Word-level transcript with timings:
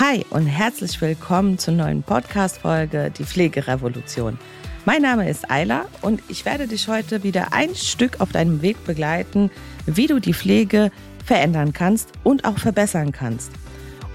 Hi 0.00 0.26
und 0.30 0.48
herzlich 0.48 1.00
willkommen 1.00 1.56
zur 1.56 1.74
neuen 1.74 2.02
Podcast-Folge 2.02 3.12
Die 3.16 3.22
Pflegerevolution. 3.22 4.40
Mein 4.84 5.02
Name 5.02 5.30
ist 5.30 5.48
Ayla 5.48 5.86
und 6.02 6.20
ich 6.26 6.44
werde 6.44 6.66
dich 6.66 6.88
heute 6.88 7.22
wieder 7.22 7.52
ein 7.52 7.76
Stück 7.76 8.20
auf 8.20 8.32
deinem 8.32 8.60
Weg 8.60 8.84
begleiten, 8.84 9.52
wie 9.86 10.08
du 10.08 10.18
die 10.18 10.34
Pflege 10.34 10.90
verändern 11.24 11.72
kannst 11.72 12.10
und 12.24 12.44
auch 12.44 12.58
verbessern 12.58 13.12
kannst. 13.12 13.52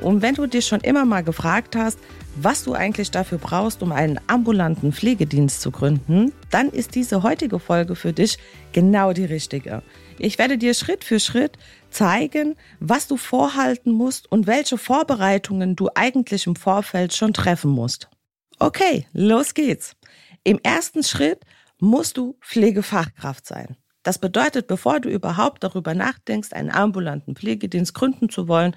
Und 0.02 0.22
wenn 0.22 0.36
du 0.36 0.48
dich 0.48 0.68
schon 0.68 0.82
immer 0.82 1.06
mal 1.06 1.24
gefragt 1.24 1.78
hast, 1.78 1.98
was 2.44 2.64
du 2.64 2.74
eigentlich 2.74 3.12
dafür 3.12 3.38
brauchst, 3.38 3.84
um 3.84 3.92
einen 3.92 4.20
ambulanten 4.28 4.94
Pflegedienst 4.94 5.62
zu 5.62 5.72
gründen, 5.72 6.32
dann 6.50 6.70
ist 6.70 6.96
diese 6.96 7.24
heutige 7.24 7.60
Folge 7.60 7.96
für 7.96 8.14
dich 8.14 8.38
genau 8.72 9.14
die 9.14 9.26
richtige. 9.26 9.84
Ich 10.18 10.38
werde 10.38 10.58
dir 10.58 10.74
Schritt 10.74 11.04
für 11.04 11.20
Schritt 11.20 11.58
zeigen, 11.90 12.56
was 12.80 13.08
du 13.08 13.18
vorhalten 13.18 13.92
musst 13.92 14.32
und 14.32 14.48
welche 14.48 14.78
Vorbereitungen 14.78 15.76
du 15.76 15.90
eigentlich 15.96 16.48
im 16.48 16.56
Vorfeld 16.56 17.14
schon 17.14 17.34
treffen 17.34 17.72
musst. 17.72 18.10
Okay, 18.58 19.06
los 19.14 19.54
geht's. 19.54 19.96
Im 20.44 20.60
ersten 20.64 21.04
Schritt 21.04 21.42
musst 21.80 22.18
du 22.18 22.38
Pflegefachkraft 22.42 23.46
sein. 23.46 23.78
Das 24.04 24.18
bedeutet, 24.18 24.68
bevor 24.68 25.00
du 25.00 25.10
überhaupt 25.10 25.64
darüber 25.64 25.94
nachdenkst, 25.94 26.54
einen 26.54 26.72
ambulanten 26.72 27.36
Pflegedienst 27.36 27.94
gründen 27.94 28.30
zu 28.30 28.48
wollen, 28.48 28.76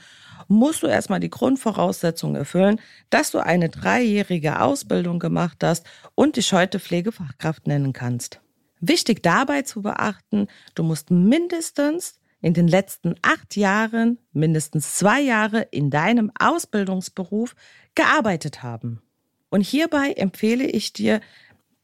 musst 0.48 0.82
du 0.82 0.87
erstmal 0.87 1.20
die 1.20 1.30
Grundvoraussetzungen 1.30 2.37
erfüllen, 2.37 2.80
dass 3.10 3.30
du 3.30 3.38
eine 3.38 3.69
dreijährige 3.69 4.60
Ausbildung 4.60 5.19
gemacht 5.19 5.59
hast 5.62 5.87
und 6.14 6.37
dich 6.37 6.52
heute 6.52 6.80
Pflegefachkraft 6.80 7.66
nennen 7.66 7.92
kannst. 7.92 8.41
Wichtig 8.80 9.23
dabei 9.23 9.62
zu 9.62 9.83
beachten, 9.83 10.48
du 10.74 10.83
musst 10.83 11.10
mindestens 11.10 12.19
in 12.41 12.55
den 12.55 12.66
letzten 12.66 13.14
acht 13.23 13.56
Jahren 13.56 14.19
mindestens 14.33 14.97
zwei 14.97 15.20
Jahre 15.20 15.62
in 15.70 15.91
deinem 15.91 16.33
Ausbildungsberuf 16.39 17.55
gearbeitet 17.95 18.62
haben. 18.62 19.00
Und 19.48 19.61
hierbei 19.61 20.12
empfehle 20.17 20.64
ich 20.64 20.92
dir, 20.92 21.20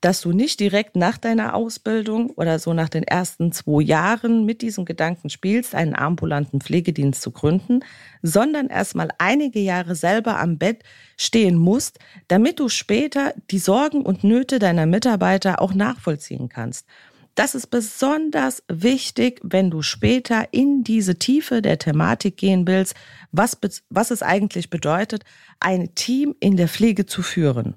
dass 0.00 0.20
du 0.20 0.32
nicht 0.32 0.60
direkt 0.60 0.94
nach 0.94 1.18
deiner 1.18 1.54
Ausbildung 1.54 2.30
oder 2.30 2.58
so 2.58 2.72
nach 2.72 2.88
den 2.88 3.02
ersten 3.02 3.50
zwei 3.52 3.82
Jahren 3.82 4.44
mit 4.44 4.62
diesem 4.62 4.84
Gedanken 4.84 5.28
spielst, 5.28 5.74
einen 5.74 5.94
ambulanten 5.94 6.60
Pflegedienst 6.60 7.20
zu 7.20 7.32
gründen, 7.32 7.80
sondern 8.22 8.68
erstmal 8.68 9.10
einige 9.18 9.58
Jahre 9.58 9.96
selber 9.96 10.38
am 10.38 10.58
Bett 10.58 10.84
stehen 11.16 11.56
musst, 11.56 11.98
damit 12.28 12.60
du 12.60 12.68
später 12.68 13.34
die 13.50 13.58
Sorgen 13.58 14.02
und 14.02 14.22
Nöte 14.22 14.58
deiner 14.58 14.86
Mitarbeiter 14.86 15.60
auch 15.60 15.74
nachvollziehen 15.74 16.48
kannst. 16.48 16.86
Das 17.34 17.54
ist 17.54 17.68
besonders 17.68 18.64
wichtig, 18.68 19.40
wenn 19.44 19.70
du 19.70 19.82
später 19.82 20.48
in 20.50 20.82
diese 20.82 21.20
Tiefe 21.20 21.62
der 21.62 21.78
Thematik 21.78 22.36
gehen 22.36 22.66
willst, 22.66 22.94
was, 23.30 23.56
was 23.90 24.10
es 24.10 24.22
eigentlich 24.22 24.70
bedeutet, 24.70 25.24
ein 25.60 25.94
Team 25.94 26.34
in 26.40 26.56
der 26.56 26.68
Pflege 26.68 27.06
zu 27.06 27.22
führen. 27.22 27.76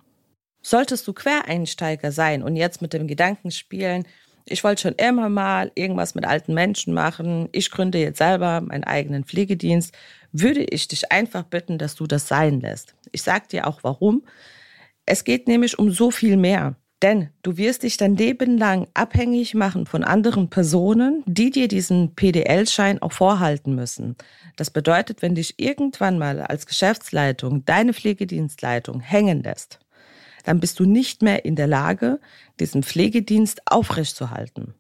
Solltest 0.62 1.08
du 1.08 1.14
Quereinsteiger 1.14 2.12
sein 2.12 2.44
und 2.44 2.56
jetzt 2.56 2.82
mit 2.82 2.94
dem 2.94 3.08
Gedanken 3.08 3.52
spielen, 3.52 4.06
ich 4.46 4.64
wollte 4.64 4.82
schon 4.82 4.96
immer 4.96 5.30
mal 5.30 5.72
irgendwas 5.76 6.16
mit 6.16 6.26
alten 6.26 6.54
Menschen 6.54 6.94
machen, 6.94 7.48
ich 7.52 7.72
gründe 7.72 8.00
jetzt 8.00 8.18
selber 8.18 8.62
meinen 8.62 8.84
eigenen 8.84 9.24
Pflegedienst, 9.24 9.96
würde 10.32 10.64
ich 10.64 10.88
dich 10.88 11.12
einfach 11.12 11.44
bitten, 11.44 11.78
dass 11.78 11.96
du 11.96 12.08
das 12.08 12.28
sein 12.28 12.60
lässt. 12.62 12.96
Ich 13.12 13.22
sage 13.22 13.48
dir 13.50 13.68
auch 13.68 13.80
warum. 13.84 14.24
Es 15.06 15.24
geht 15.24 15.48
nämlich 15.48 15.78
um 15.78 15.92
so 15.92 16.12
viel 16.12 16.38
mehr. 16.38 16.76
Denn 17.02 17.30
du 17.42 17.58
wirst 17.58 17.82
dich 17.82 17.98
dein 17.98 18.16
Leben 18.16 18.60
lang 18.60 18.88
abhängig 18.94 19.56
machen 19.56 19.88
von 19.88 20.04
anderen 20.04 20.52
Personen, 20.52 21.24
die 21.26 21.50
dir 21.50 21.68
diesen 21.68 22.14
PDL-Schein 22.14 23.02
auch 23.02 23.12
vorhalten 23.12 23.74
müssen. 23.74 24.16
Das 24.56 24.70
bedeutet, 24.70 25.24
wenn 25.24 25.34
dich 25.34 25.56
irgendwann 25.58 26.20
mal 26.20 26.42
als 26.42 26.68
Geschäftsleitung 26.68 27.66
deine 27.66 27.94
Pflegedienstleitung 27.94 29.00
hängen 29.00 29.42
lässt, 29.42 29.80
dann 30.48 30.60
bist 30.60 30.80
du 30.80 30.86
nicht 30.86 31.22
mehr 31.22 31.46
in 31.46 31.56
der 31.56 31.68
Lage, 31.68 32.20
diesen 32.60 32.84
Pflegedienst 32.84 33.62
aufrechtzuerhalten. 33.66 34.74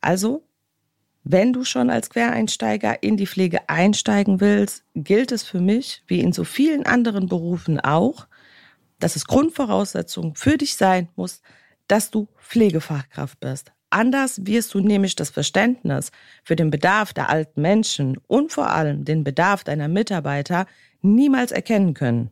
Also, 0.00 0.42
wenn 1.24 1.52
du 1.52 1.64
schon 1.64 1.90
als 1.90 2.10
Quereinsteiger 2.10 3.02
in 3.02 3.16
die 3.16 3.26
Pflege 3.26 3.68
einsteigen 3.68 4.40
willst, 4.40 4.84
gilt 4.94 5.32
es 5.32 5.42
für 5.42 5.60
mich, 5.60 6.02
wie 6.06 6.20
in 6.20 6.32
so 6.32 6.44
vielen 6.44 6.86
anderen 6.86 7.26
Berufen 7.26 7.80
auch, 7.80 8.26
dass 8.98 9.16
es 9.16 9.26
Grundvoraussetzung 9.26 10.34
für 10.34 10.56
dich 10.56 10.76
sein 10.76 11.08
muss, 11.16 11.42
dass 11.86 12.10
du 12.10 12.28
Pflegefachkraft 12.38 13.40
bist. 13.40 13.72
Anders 13.90 14.44
wirst 14.44 14.74
du 14.74 14.80
nämlich 14.80 15.16
das 15.16 15.30
Verständnis 15.30 16.12
für 16.44 16.56
den 16.56 16.70
Bedarf 16.70 17.12
der 17.14 17.30
alten 17.30 17.62
Menschen 17.62 18.18
und 18.26 18.52
vor 18.52 18.70
allem 18.70 19.04
den 19.04 19.24
Bedarf 19.24 19.64
deiner 19.64 19.88
Mitarbeiter 19.88 20.66
niemals 21.00 21.52
erkennen 21.52 21.94
können. 21.94 22.30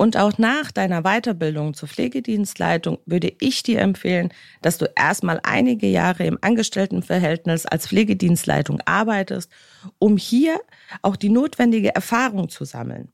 Und 0.00 0.16
auch 0.16 0.38
nach 0.38 0.72
deiner 0.72 1.02
Weiterbildung 1.02 1.74
zur 1.74 1.86
Pflegedienstleitung 1.86 3.00
würde 3.04 3.34
ich 3.38 3.62
dir 3.62 3.80
empfehlen, 3.80 4.32
dass 4.62 4.78
du 4.78 4.86
erstmal 4.96 5.40
einige 5.42 5.88
Jahre 5.88 6.24
im 6.24 6.38
Angestelltenverhältnis 6.40 7.66
als 7.66 7.86
Pflegedienstleitung 7.88 8.80
arbeitest, 8.86 9.52
um 9.98 10.16
hier 10.16 10.58
auch 11.02 11.16
die 11.16 11.28
notwendige 11.28 11.94
Erfahrung 11.94 12.48
zu 12.48 12.64
sammeln. 12.64 13.12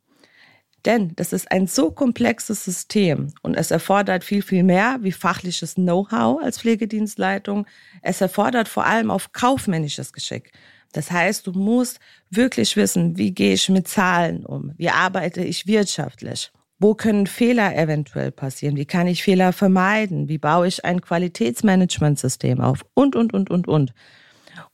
Denn 0.84 1.10
das 1.16 1.32
ist 1.32 1.50
ein 1.50 1.66
so 1.66 1.90
komplexes 1.90 2.64
System 2.64 3.34
und 3.42 3.56
es 3.56 3.72
erfordert 3.72 4.22
viel, 4.22 4.42
viel 4.42 4.62
mehr 4.62 4.98
wie 5.00 5.10
fachliches 5.10 5.74
Know-how 5.74 6.40
als 6.40 6.60
Pflegedienstleitung. 6.60 7.66
Es 8.02 8.20
erfordert 8.20 8.68
vor 8.68 8.86
allem 8.86 9.10
auf 9.10 9.32
kaufmännisches 9.32 10.12
Geschick. 10.12 10.52
Das 10.92 11.10
heißt, 11.10 11.48
du 11.48 11.50
musst 11.50 11.98
wirklich 12.30 12.76
wissen, 12.76 13.16
wie 13.16 13.32
gehe 13.32 13.54
ich 13.54 13.68
mit 13.70 13.88
Zahlen 13.88 14.46
um? 14.46 14.72
Wie 14.76 14.90
arbeite 14.90 15.42
ich 15.42 15.66
wirtschaftlich? 15.66 16.52
Wo 16.78 16.94
können 16.94 17.26
Fehler 17.26 17.74
eventuell 17.74 18.30
passieren? 18.30 18.76
Wie 18.76 18.84
kann 18.84 19.06
ich 19.06 19.22
Fehler 19.22 19.52
vermeiden? 19.52 20.28
Wie 20.28 20.38
baue 20.38 20.68
ich 20.68 20.84
ein 20.84 21.00
Qualitätsmanagementsystem 21.00 22.60
auf? 22.60 22.84
Und, 22.92 23.16
und, 23.16 23.32
und, 23.32 23.50
und, 23.50 23.66
und. 23.66 23.94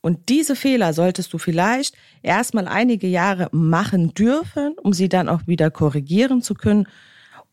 Und 0.01 0.29
diese 0.29 0.55
Fehler 0.55 0.93
solltest 0.93 1.31
du 1.33 1.37
vielleicht 1.37 1.95
erstmal 2.21 2.67
einige 2.67 3.07
Jahre 3.07 3.47
machen 3.51 4.13
dürfen, 4.13 4.75
um 4.81 4.93
sie 4.93 5.07
dann 5.07 5.29
auch 5.29 5.47
wieder 5.47 5.71
korrigieren 5.71 6.41
zu 6.41 6.55
können, 6.55 6.87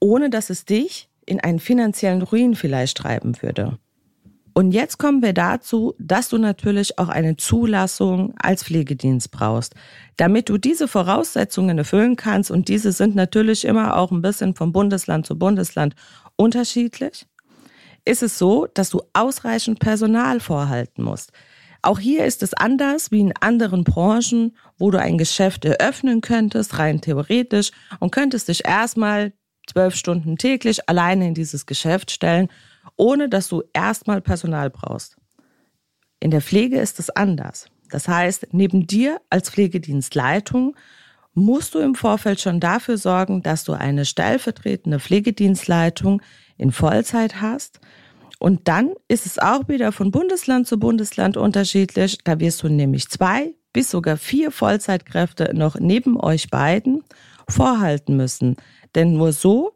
ohne 0.01 0.31
dass 0.31 0.51
es 0.51 0.65
dich 0.65 1.09
in 1.27 1.41
einen 1.41 1.61
finanziellen 1.61 2.23
Ruin 2.23 2.57
vielleicht 2.57 2.97
treiben 2.97 3.41
würde. 3.43 3.79
Und 4.55 4.73
jetzt 4.73 4.99
kommen 4.99 5.23
wir 5.23 5.33
dazu, 5.33 5.95
dass 5.99 6.29
du 6.29 6.39
natürlich 6.39 6.99
auch 6.99 7.09
eine 7.09 7.37
Zulassung 7.37 8.35
als 8.39 8.65
Pflegedienst 8.65 9.31
brauchst, 9.31 9.75
damit 10.17 10.49
du 10.49 10.59
diese 10.59 10.89
Voraussetzungen 10.89 11.79
erfüllen 11.79 12.17
kannst. 12.17 12.51
Und 12.51 12.69
diese 12.69 12.93
sind 12.93 13.15
natürlich 13.15 13.65
immer 13.65 13.97
auch 13.97 14.11
ein 14.11 14.23
bisschen 14.23 14.55
vom 14.55 14.73
Bundesland 14.73 15.27
zu 15.27 15.39
Bundesland 15.39 15.95
unterschiedlich. 16.37 17.27
Ist 18.05 18.23
es 18.23 18.39
so, 18.39 18.67
dass 18.67 18.91
du 18.91 19.03
ausreichend 19.13 19.79
Personal 19.79 20.41
vorhalten 20.41 21.03
musst. 21.03 21.33
Auch 21.83 21.99
hier 21.99 22.25
ist 22.25 22.43
es 22.43 22.53
anders 22.55 23.11
wie 23.11 23.21
in 23.21 23.35
anderen 23.41 23.85
Branchen, 23.85 24.57
wo 24.79 24.91
du 24.91 24.99
ein 24.99 25.17
Geschäft 25.17 25.65
eröffnen 25.65 26.21
könntest, 26.21 26.79
rein 26.79 27.01
theoretisch, 27.01 27.71
und 28.01 28.13
könntest 28.13 28.49
dich 28.49 28.67
erstmal 28.67 29.33
zwölf 29.67 29.95
Stunden 29.95 30.37
täglich 30.37 30.89
alleine 30.89 31.29
in 31.29 31.35
dieses 31.35 31.65
Geschäft 31.67 32.11
stellen 32.11 32.49
ohne 33.01 33.31
dass 33.31 33.49
du 33.49 33.63
erstmal 33.73 34.21
Personal 34.21 34.69
brauchst. 34.69 35.17
In 36.21 36.31
der 36.31 36.43
Pflege 36.43 36.79
ist 36.79 36.99
es 36.99 37.09
anders. 37.09 37.65
Das 37.89 38.07
heißt, 38.07 38.49
neben 38.53 38.87
dir 38.87 39.23
als 39.31 39.49
Pflegedienstleitung 39.49 40.77
musst 41.33 41.75
du 41.75 41.79
im 41.79 41.95
Vorfeld 41.95 42.43
schon 42.43 42.61
dafür 42.61 42.99
sorgen, 42.99 43.43
dass 43.43 43.65
du 43.65 43.73
eine 43.73 44.05
stellvertretende 44.05 45.01
Pflegedienstleitung 45.01 46.21
in 46.59 46.73
Vollzeit 46.73 47.41
hast. 47.41 47.81
Und 48.39 48.69
dann 48.69 48.93
ist 49.09 49.25
es 49.25 49.39
auch 49.39 49.67
wieder 49.69 49.93
von 49.93 50.11
Bundesland 50.11 50.67
zu 50.67 50.79
Bundesland 50.79 51.39
unterschiedlich. 51.39 52.19
Da 52.23 52.39
wirst 52.39 52.63
du 52.63 52.69
nämlich 52.69 53.09
zwei 53.09 53.55
bis 53.73 53.91
sogar 53.91 54.19
vier 54.19 54.51
Vollzeitkräfte 54.51 55.53
noch 55.55 55.77
neben 55.81 56.21
euch 56.21 56.51
beiden 56.51 57.03
vorhalten 57.49 58.17
müssen. 58.19 58.57
Denn 58.95 59.17
nur 59.17 59.33
so 59.33 59.73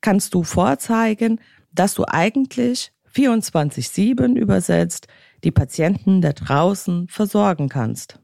kannst 0.00 0.34
du 0.34 0.42
vorzeigen, 0.42 1.40
dass 1.72 1.94
du 1.94 2.04
eigentlich 2.06 2.92
24-7 3.14 4.36
übersetzt 4.36 5.08
die 5.44 5.50
Patienten 5.50 6.20
da 6.20 6.32
draußen 6.32 7.08
versorgen 7.08 7.68
kannst. 7.68 8.18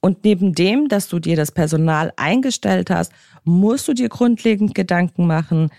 Und 0.00 0.24
neben 0.24 0.54
dem, 0.54 0.88
dass 0.88 1.08
du 1.08 1.18
dir 1.18 1.36
das 1.36 1.52
Personal 1.52 2.12
eingestellt 2.16 2.90
hast, 2.90 3.12
musst 3.44 3.88
du 3.88 3.94
dir 3.94 4.08
grundlegend 4.08 4.74
Gedanken 4.74 5.26
machen, 5.26 5.70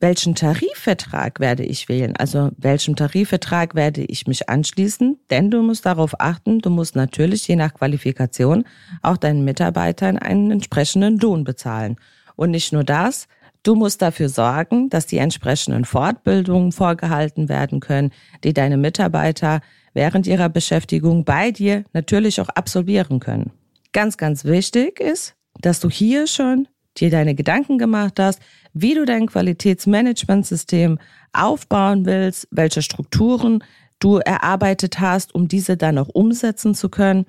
welchen 0.00 0.34
Tarifvertrag 0.34 1.40
werde 1.40 1.64
ich 1.64 1.88
wählen? 1.88 2.16
Also 2.16 2.50
welchem 2.58 2.96
Tarifvertrag 2.96 3.74
werde 3.74 4.02
ich 4.02 4.26
mich 4.26 4.48
anschließen? 4.48 5.18
Denn 5.30 5.50
du 5.50 5.62
musst 5.62 5.86
darauf 5.86 6.20
achten, 6.20 6.58
du 6.58 6.68
musst 6.68 6.96
natürlich 6.96 7.46
je 7.48 7.56
nach 7.56 7.72
Qualifikation 7.72 8.64
auch 9.02 9.16
deinen 9.16 9.44
Mitarbeitern 9.44 10.18
einen 10.18 10.50
entsprechenden 10.50 11.18
Lohn 11.18 11.44
bezahlen. 11.44 11.96
Und 12.36 12.50
nicht 12.50 12.72
nur 12.72 12.84
das, 12.84 13.28
Du 13.64 13.74
musst 13.74 14.02
dafür 14.02 14.28
sorgen, 14.28 14.90
dass 14.90 15.06
die 15.06 15.16
entsprechenden 15.16 15.86
Fortbildungen 15.86 16.70
vorgehalten 16.70 17.48
werden 17.48 17.80
können, 17.80 18.12
die 18.44 18.52
deine 18.52 18.76
Mitarbeiter 18.76 19.62
während 19.94 20.26
ihrer 20.26 20.50
Beschäftigung 20.50 21.24
bei 21.24 21.50
dir 21.50 21.84
natürlich 21.94 22.42
auch 22.42 22.50
absolvieren 22.50 23.20
können. 23.20 23.52
Ganz, 23.92 24.18
ganz 24.18 24.44
wichtig 24.44 25.00
ist, 25.00 25.34
dass 25.60 25.80
du 25.80 25.88
hier 25.88 26.26
schon 26.26 26.68
dir 26.98 27.10
deine 27.10 27.34
Gedanken 27.34 27.78
gemacht 27.78 28.20
hast, 28.20 28.38
wie 28.74 28.94
du 28.94 29.06
dein 29.06 29.26
Qualitätsmanagementsystem 29.26 30.98
aufbauen 31.32 32.04
willst, 32.04 32.46
welche 32.50 32.82
Strukturen 32.82 33.64
du 33.98 34.18
erarbeitet 34.18 35.00
hast, 35.00 35.34
um 35.34 35.48
diese 35.48 35.78
dann 35.78 35.96
auch 35.96 36.08
umsetzen 36.08 36.74
zu 36.74 36.90
können. 36.90 37.24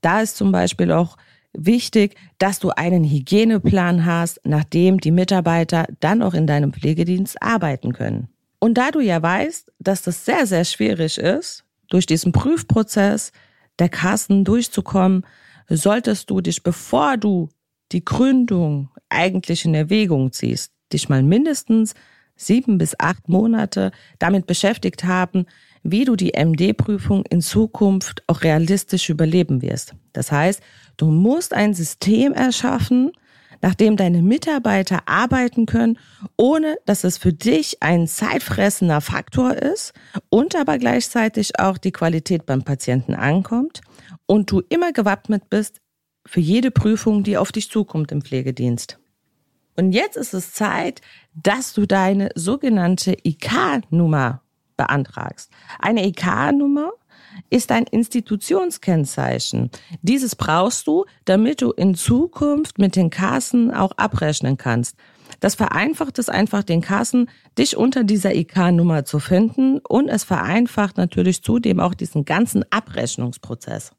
Da 0.00 0.20
ist 0.20 0.36
zum 0.36 0.50
Beispiel 0.50 0.90
auch 0.90 1.16
wichtig, 1.58 2.16
dass 2.38 2.58
du 2.58 2.70
einen 2.70 3.04
Hygieneplan 3.04 4.04
hast, 4.04 4.40
nachdem 4.44 5.00
die 5.00 5.10
Mitarbeiter 5.10 5.86
dann 6.00 6.22
auch 6.22 6.34
in 6.34 6.46
deinem 6.46 6.72
Pflegedienst 6.72 7.42
arbeiten 7.42 7.92
können. 7.92 8.28
Und 8.58 8.74
da 8.74 8.90
du 8.90 9.00
ja 9.00 9.22
weißt, 9.22 9.72
dass 9.78 10.02
das 10.02 10.24
sehr, 10.24 10.46
sehr 10.46 10.64
schwierig 10.64 11.18
ist, 11.18 11.64
durch 11.88 12.06
diesen 12.06 12.32
Prüfprozess 12.32 13.32
der 13.78 13.88
Kassen 13.88 14.44
durchzukommen, 14.44 15.24
solltest 15.68 16.30
du 16.30 16.40
dich, 16.40 16.62
bevor 16.62 17.16
du 17.16 17.48
die 17.92 18.04
Gründung 18.04 18.90
eigentlich 19.08 19.64
in 19.64 19.74
Erwägung 19.74 20.32
ziehst, 20.32 20.72
dich 20.92 21.08
mal 21.08 21.22
mindestens 21.22 21.94
sieben 22.36 22.78
bis 22.78 22.98
acht 22.98 23.28
Monate 23.28 23.92
damit 24.18 24.46
beschäftigt 24.46 25.04
haben, 25.04 25.46
wie 25.90 26.04
du 26.04 26.16
die 26.16 26.32
MD-Prüfung 26.32 27.24
in 27.26 27.40
Zukunft 27.40 28.22
auch 28.26 28.42
realistisch 28.42 29.08
überleben 29.08 29.62
wirst. 29.62 29.94
Das 30.12 30.32
heißt, 30.32 30.60
du 30.96 31.06
musst 31.06 31.54
ein 31.54 31.74
System 31.74 32.32
erschaffen, 32.32 33.12
nach 33.62 33.74
dem 33.74 33.96
deine 33.96 34.22
Mitarbeiter 34.22 35.00
arbeiten 35.06 35.66
können, 35.66 35.98
ohne 36.36 36.76
dass 36.84 37.04
es 37.04 37.18
für 37.18 37.32
dich 37.32 37.82
ein 37.82 38.06
zeitfressender 38.06 39.00
Faktor 39.00 39.54
ist 39.54 39.92
und 40.28 40.54
aber 40.56 40.78
gleichzeitig 40.78 41.58
auch 41.58 41.78
die 41.78 41.92
Qualität 41.92 42.46
beim 42.46 42.62
Patienten 42.62 43.14
ankommt 43.14 43.80
und 44.26 44.50
du 44.50 44.62
immer 44.68 44.92
gewappnet 44.92 45.48
bist 45.48 45.80
für 46.26 46.40
jede 46.40 46.70
Prüfung, 46.70 47.22
die 47.22 47.38
auf 47.38 47.52
dich 47.52 47.70
zukommt 47.70 48.12
im 48.12 48.22
Pflegedienst. 48.22 48.98
Und 49.76 49.92
jetzt 49.92 50.16
ist 50.16 50.34
es 50.34 50.52
Zeit, 50.52 51.02
dass 51.34 51.74
du 51.74 51.86
deine 51.86 52.30
sogenannte 52.34 53.16
IK-Nummer 53.22 54.42
beantragst. 54.76 55.50
Eine 55.78 56.06
IK-Nummer 56.06 56.92
ist 57.50 57.70
ein 57.72 57.84
Institutionskennzeichen. 57.84 59.70
Dieses 60.02 60.36
brauchst 60.36 60.86
du, 60.86 61.04
damit 61.24 61.62
du 61.62 61.72
in 61.72 61.94
Zukunft 61.94 62.78
mit 62.78 62.96
den 62.96 63.10
Kassen 63.10 63.72
auch 63.72 63.92
abrechnen 63.96 64.56
kannst. 64.56 64.96
Das 65.40 65.54
vereinfacht 65.54 66.18
es 66.18 66.28
einfach 66.28 66.62
den 66.62 66.80
Kassen, 66.80 67.28
dich 67.58 67.76
unter 67.76 68.04
dieser 68.04 68.34
IK-Nummer 68.34 69.04
zu 69.04 69.18
finden 69.18 69.80
und 69.80 70.08
es 70.08 70.24
vereinfacht 70.24 70.96
natürlich 70.96 71.42
zudem 71.42 71.80
auch 71.80 71.94
diesen 71.94 72.24
ganzen 72.24 72.64
Abrechnungsprozess. 72.70 73.92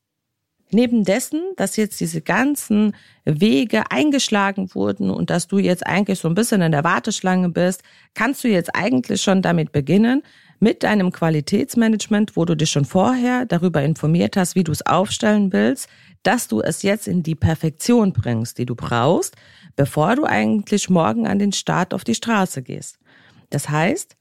Neben 0.70 1.06
dessen, 1.06 1.42
dass 1.56 1.78
jetzt 1.78 2.02
diese 2.02 2.22
ganzen 2.22 2.94
Wege 3.24 3.90
eingeschlagen 3.90 4.74
wurden 4.76 5.10
und 5.10 5.30
dass 5.30 5.48
du 5.48 5.60
jetzt 5.60 5.88
eigentlich 5.88 6.20
so 6.20 6.28
ein 6.28 6.36
bisschen 6.36 6.62
in 6.62 6.74
der 6.74 6.84
Warteschlange 6.84 7.50
bist, 7.50 7.84
kannst 8.16 8.44
du 8.44 8.50
jetzt 8.50 8.76
eigentlich 8.76 9.22
schon 9.22 9.42
damit 9.42 9.72
beginnen, 9.72 10.24
mit 10.60 10.84
deinem 10.84 11.12
Qualitätsmanagement, 11.12 12.36
wo 12.36 12.46
du 12.46 12.56
dich 12.56 12.70
schon 12.70 12.86
vorher 12.86 13.46
darüber 13.46 13.84
informiert 13.84 14.38
hast, 14.38 14.56
wie 14.56 14.64
du 14.64 14.72
es 14.72 14.86
aufstellen 14.86 15.54
willst, 15.54 15.88
dass 16.24 16.48
du 16.48 16.62
es 16.62 16.84
jetzt 16.84 17.08
in 17.08 17.24
die 17.24 17.36
Perfektion 17.36 18.14
bringst, 18.14 18.58
die 18.58 18.66
du 18.66 18.76
brauchst, 18.76 19.36
bevor 19.76 20.16
du 20.16 20.26
eigentlich 20.26 20.90
morgen 20.90 21.28
an 21.28 21.40
den 21.40 21.54
Start 21.54 21.94
auf 21.94 22.04
die 22.04 22.16
Straße 22.16 22.64
gehst. 22.64 23.00
Das 23.50 23.70
heißt, 23.70 24.18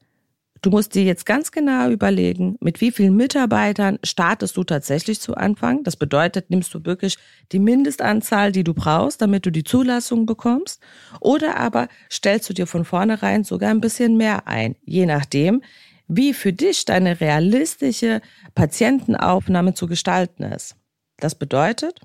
Du 0.61 0.71
musst 0.71 0.95
dir 0.95 1.03
jetzt 1.03 1.25
ganz 1.25 1.51
genau 1.51 1.89
überlegen, 1.89 2.57
mit 2.61 2.81
wie 2.81 2.91
vielen 2.91 3.15
Mitarbeitern 3.15 3.99
startest 4.03 4.57
du 4.57 4.63
tatsächlich 4.63 5.21
zu 5.21 5.35
Anfang. 5.35 5.83
Das 5.83 5.95
bedeutet, 5.95 6.49
nimmst 6.49 6.73
du 6.73 6.83
wirklich 6.85 7.17
die 7.51 7.59
Mindestanzahl, 7.59 8.51
die 8.51 8.63
du 8.63 8.73
brauchst, 8.73 9.21
damit 9.21 9.45
du 9.45 9.51
die 9.51 9.63
Zulassung 9.63 10.25
bekommst. 10.25 10.81
Oder 11.19 11.57
aber 11.57 11.87
stellst 12.11 12.49
du 12.49 12.53
dir 12.53 12.67
von 12.67 12.85
vornherein 12.85 13.43
sogar 13.43 13.69
ein 13.69 13.81
bisschen 13.81 14.17
mehr 14.17 14.47
ein, 14.47 14.75
je 14.83 15.05
nachdem, 15.05 15.61
wie 16.07 16.33
für 16.33 16.53
dich 16.53 16.85
deine 16.85 17.19
realistische 17.19 18.21
Patientenaufnahme 18.55 19.73
zu 19.73 19.87
gestalten 19.87 20.43
ist. 20.43 20.75
Das 21.17 21.35
bedeutet, 21.35 21.99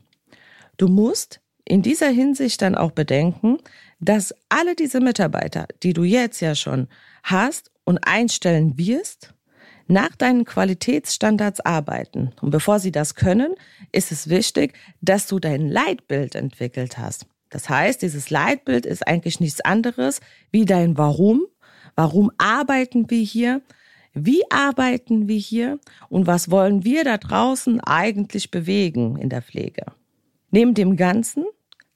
du 0.76 0.88
musst 0.88 1.40
in 1.64 1.82
dieser 1.82 2.08
Hinsicht 2.08 2.60
dann 2.62 2.74
auch 2.74 2.90
bedenken, 2.90 3.58
dass 4.00 4.34
alle 4.48 4.74
diese 4.74 5.00
Mitarbeiter, 5.00 5.66
die 5.82 5.92
du 5.92 6.02
jetzt 6.02 6.40
ja 6.40 6.54
schon 6.54 6.88
hast 7.22 7.70
und 7.84 7.98
einstellen 7.98 8.76
wirst, 8.76 9.34
nach 9.86 10.14
deinen 10.16 10.44
Qualitätsstandards 10.44 11.60
arbeiten. 11.60 12.32
Und 12.40 12.50
bevor 12.50 12.78
sie 12.78 12.92
das 12.92 13.14
können, 13.14 13.54
ist 13.92 14.10
es 14.10 14.28
wichtig, 14.28 14.74
dass 15.00 15.26
du 15.26 15.38
dein 15.38 15.68
Leitbild 15.68 16.34
entwickelt 16.34 16.98
hast. 16.98 17.26
Das 17.50 17.68
heißt, 17.68 18.02
dieses 18.02 18.30
Leitbild 18.30 18.86
ist 18.86 19.06
eigentlich 19.06 19.38
nichts 19.38 19.60
anderes 19.60 20.20
wie 20.50 20.64
dein 20.64 20.96
Warum. 20.96 21.46
Warum 21.94 22.30
arbeiten 22.38 23.10
wir 23.10 23.22
hier? 23.22 23.60
Wie 24.14 24.42
arbeiten 24.50 25.28
wir 25.28 25.38
hier? 25.38 25.78
Und 26.08 26.26
was 26.26 26.50
wollen 26.50 26.84
wir 26.84 27.04
da 27.04 27.16
draußen 27.16 27.80
eigentlich 27.80 28.50
bewegen 28.50 29.16
in 29.16 29.30
der 29.30 29.42
Pflege? 29.42 29.86
Neben 30.50 30.74
dem 30.74 30.96
Ganzen 30.96 31.46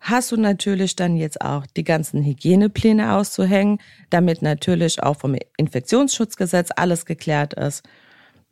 hast 0.01 0.33
du 0.33 0.37
natürlich 0.37 0.97
dann 0.97 1.17
jetzt 1.17 1.41
auch 1.41 1.67
die 1.67 1.85
ganzen 1.85 2.25
Hygienepläne 2.25 3.13
auszuhängen, 3.13 3.79
damit 4.09 4.41
natürlich 4.41 5.03
auch 5.03 5.17
vom 5.17 5.37
Infektionsschutzgesetz 5.57 6.71
alles 6.75 7.05
geklärt 7.05 7.55
ist. 7.55 7.83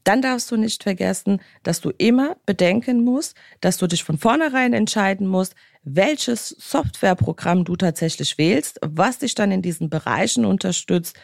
Dann 0.02 0.20
darfst 0.20 0.50
du 0.50 0.56
nicht 0.56 0.82
vergessen, 0.82 1.40
dass 1.62 1.80
du 1.80 1.90
immer 1.96 2.36
bedenken 2.44 3.02
musst, 3.02 3.34
dass 3.62 3.78
du 3.78 3.86
dich 3.86 4.04
von 4.04 4.18
vornherein 4.18 4.74
entscheiden 4.74 5.26
musst, 5.26 5.54
welches 5.82 6.48
Softwareprogramm 6.48 7.64
du 7.64 7.76
tatsächlich 7.76 8.36
wählst, 8.36 8.78
was 8.82 9.18
dich 9.18 9.34
dann 9.34 9.50
in 9.50 9.62
diesen 9.62 9.88
Bereichen 9.88 10.44
unterstützt, 10.44 11.16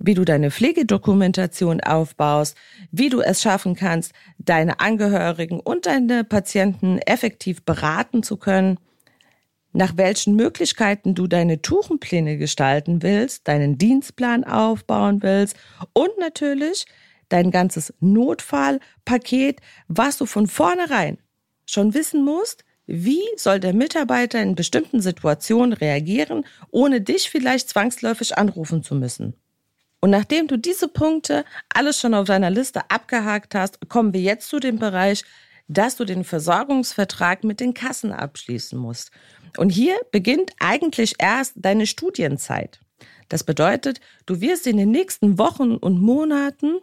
wie 0.00 0.14
du 0.14 0.24
deine 0.24 0.50
Pflegedokumentation 0.50 1.80
aufbaust, 1.80 2.56
wie 2.90 3.10
du 3.10 3.20
es 3.20 3.42
schaffen 3.42 3.76
kannst, 3.76 4.12
deine 4.38 4.80
Angehörigen 4.80 5.60
und 5.60 5.86
deine 5.86 6.24
Patienten 6.24 6.98
effektiv 6.98 7.62
beraten 7.64 8.22
zu 8.22 8.36
können 8.36 8.78
nach 9.72 9.96
welchen 9.96 10.34
Möglichkeiten 10.34 11.14
du 11.14 11.26
deine 11.26 11.62
Tuchenpläne 11.62 12.38
gestalten 12.38 13.02
willst, 13.02 13.46
deinen 13.46 13.78
Dienstplan 13.78 14.44
aufbauen 14.44 15.22
willst 15.22 15.56
und 15.92 16.10
natürlich 16.18 16.86
dein 17.28 17.50
ganzes 17.50 17.94
Notfallpaket, 18.00 19.60
was 19.86 20.16
du 20.18 20.26
von 20.26 20.46
vornherein 20.48 21.18
schon 21.66 21.94
wissen 21.94 22.24
musst, 22.24 22.64
wie 22.86 23.22
soll 23.36 23.60
der 23.60 23.72
Mitarbeiter 23.72 24.42
in 24.42 24.56
bestimmten 24.56 25.00
Situationen 25.00 25.72
reagieren, 25.72 26.44
ohne 26.70 27.00
dich 27.00 27.30
vielleicht 27.30 27.68
zwangsläufig 27.68 28.36
anrufen 28.36 28.82
zu 28.82 28.96
müssen. 28.96 29.34
Und 30.00 30.10
nachdem 30.10 30.48
du 30.48 30.56
diese 30.56 30.88
Punkte 30.88 31.44
alles 31.68 32.00
schon 32.00 32.14
auf 32.14 32.26
deiner 32.26 32.50
Liste 32.50 32.90
abgehakt 32.90 33.54
hast, 33.54 33.88
kommen 33.88 34.14
wir 34.14 34.20
jetzt 34.20 34.48
zu 34.48 34.58
dem 34.58 34.78
Bereich, 34.78 35.24
dass 35.68 35.96
du 35.96 36.04
den 36.04 36.24
Versorgungsvertrag 36.24 37.44
mit 37.44 37.60
den 37.60 37.74
Kassen 37.74 38.12
abschließen 38.12 38.78
musst. 38.78 39.10
Und 39.56 39.70
hier 39.70 39.96
beginnt 40.10 40.52
eigentlich 40.58 41.14
erst 41.18 41.52
deine 41.56 41.86
Studienzeit. 41.86 42.80
Das 43.28 43.44
bedeutet, 43.44 44.00
du 44.26 44.40
wirst 44.40 44.66
in 44.66 44.76
den 44.76 44.90
nächsten 44.90 45.38
Wochen 45.38 45.76
und 45.76 46.00
Monaten 46.00 46.80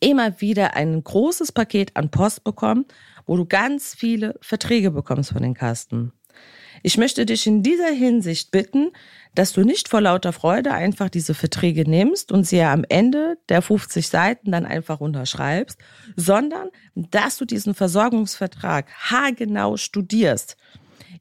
immer 0.00 0.40
wieder 0.40 0.74
ein 0.74 1.02
großes 1.02 1.52
Paket 1.52 1.96
an 1.96 2.10
Post 2.10 2.44
bekommen, 2.44 2.84
wo 3.26 3.36
du 3.36 3.46
ganz 3.46 3.94
viele 3.94 4.38
Verträge 4.42 4.90
bekommst 4.90 5.32
von 5.32 5.42
den 5.42 5.54
Kasten. 5.54 6.12
Ich 6.82 6.96
möchte 6.96 7.26
dich 7.26 7.46
in 7.46 7.62
dieser 7.62 7.90
Hinsicht 7.90 8.50
bitten, 8.50 8.90
dass 9.34 9.52
du 9.52 9.62
nicht 9.62 9.88
vor 9.88 10.00
lauter 10.00 10.32
Freude 10.32 10.72
einfach 10.72 11.08
diese 11.08 11.34
Verträge 11.34 11.88
nimmst 11.88 12.32
und 12.32 12.44
sie 12.44 12.56
ja 12.56 12.72
am 12.72 12.84
Ende 12.88 13.38
der 13.48 13.62
50 13.62 14.08
Seiten 14.08 14.50
dann 14.50 14.66
einfach 14.66 15.00
unterschreibst, 15.00 15.78
sondern 16.16 16.68
dass 16.94 17.36
du 17.36 17.44
diesen 17.44 17.74
Versorgungsvertrag 17.74 18.90
haargenau 19.10 19.76
studierst. 19.76 20.56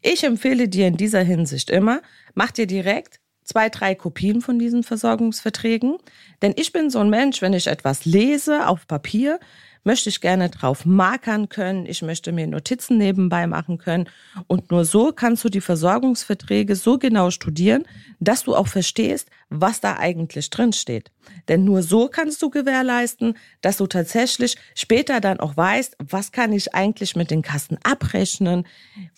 Ich 0.02 0.24
empfehle 0.24 0.70
dir 0.70 0.88
in 0.88 0.98
dieser 0.98 1.22
Hinsicht 1.22 1.70
immer, 1.70 2.02
mach 2.34 2.52
dir 2.52 2.68
direkt 2.68 3.20
zwei, 3.50 3.70
drei 3.70 3.96
Kopien 3.96 4.42
von 4.42 4.60
diesen 4.60 4.84
Versorgungsverträgen. 4.84 5.98
Denn 6.42 6.54
ich 6.56 6.72
bin 6.72 6.90
so 6.90 7.00
ein 7.00 7.10
Mensch, 7.10 7.42
wenn 7.42 7.54
ich 7.54 7.68
etwas 7.68 8.06
lese 8.06 8.68
auf 8.68 8.88
Papier, 8.88 9.40
möchte 9.84 10.10
ich 10.10 10.22
gerne 10.22 10.50
drauf 10.50 10.86
markern 10.86 11.50
können. 11.50 11.86
Ich 11.86 12.02
möchte 12.02 12.32
mir 12.32 12.48
Notizen 12.48 12.98
nebenbei 12.98 13.48
machen 13.48 13.78
können. 13.78 14.10
Und 14.48 14.72
nur 14.72 14.86
so 14.86 15.12
kannst 15.12 15.44
du 15.44 15.50
die 15.50 15.62
Versorgungsverträge 15.62 16.76
so 16.76 16.98
genau 16.98 17.32
studieren, 17.32 17.84
dass 18.20 18.44
du 18.44 18.56
auch 18.56 18.68
verstehst, 18.68 19.30
was 19.50 19.82
da 19.82 19.98
eigentlich 19.98 20.50
drin 20.50 20.74
steht. 20.74 21.12
Denn 21.48 21.64
nur 21.64 21.82
so 21.84 22.08
kannst 22.08 22.42
du 22.42 22.50
gewährleisten, 22.50 23.36
dass 23.62 23.78
du 23.78 23.88
tatsächlich 23.88 24.58
später 24.76 25.20
dann 25.20 25.40
auch 25.40 25.58
weißt, 25.58 25.98
was 26.00 26.32
kann 26.32 26.54
ich 26.54 26.76
eigentlich 26.76 27.16
mit 27.16 27.32
den 27.32 27.42
Kassen 27.42 27.78
abrechnen? 27.84 28.66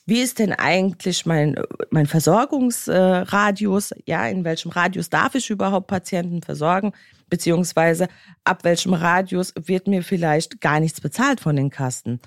Wie 0.05 0.21
ist 0.21 0.39
denn 0.39 0.53
eigentlich 0.53 1.25
mein, 1.25 1.55
mein 1.89 2.05
Versorgungsradius? 2.05 3.93
Ja, 4.05 4.27
in 4.27 4.43
welchem 4.43 4.71
Radius 4.71 5.09
darf 5.09 5.35
ich 5.35 5.49
überhaupt 5.49 5.87
Patienten 5.87 6.41
versorgen? 6.41 6.93
beziehungsweise 7.31 8.07
ab 8.43 8.63
welchem 8.63 8.93
Radius 8.93 9.53
wird 9.55 9.87
mir 9.87 10.03
vielleicht 10.03 10.61
gar 10.61 10.79
nichts 10.79 11.01
bezahlt 11.01 11.39
von 11.39 11.55
den 11.55 11.71
Kasten. 11.71 12.19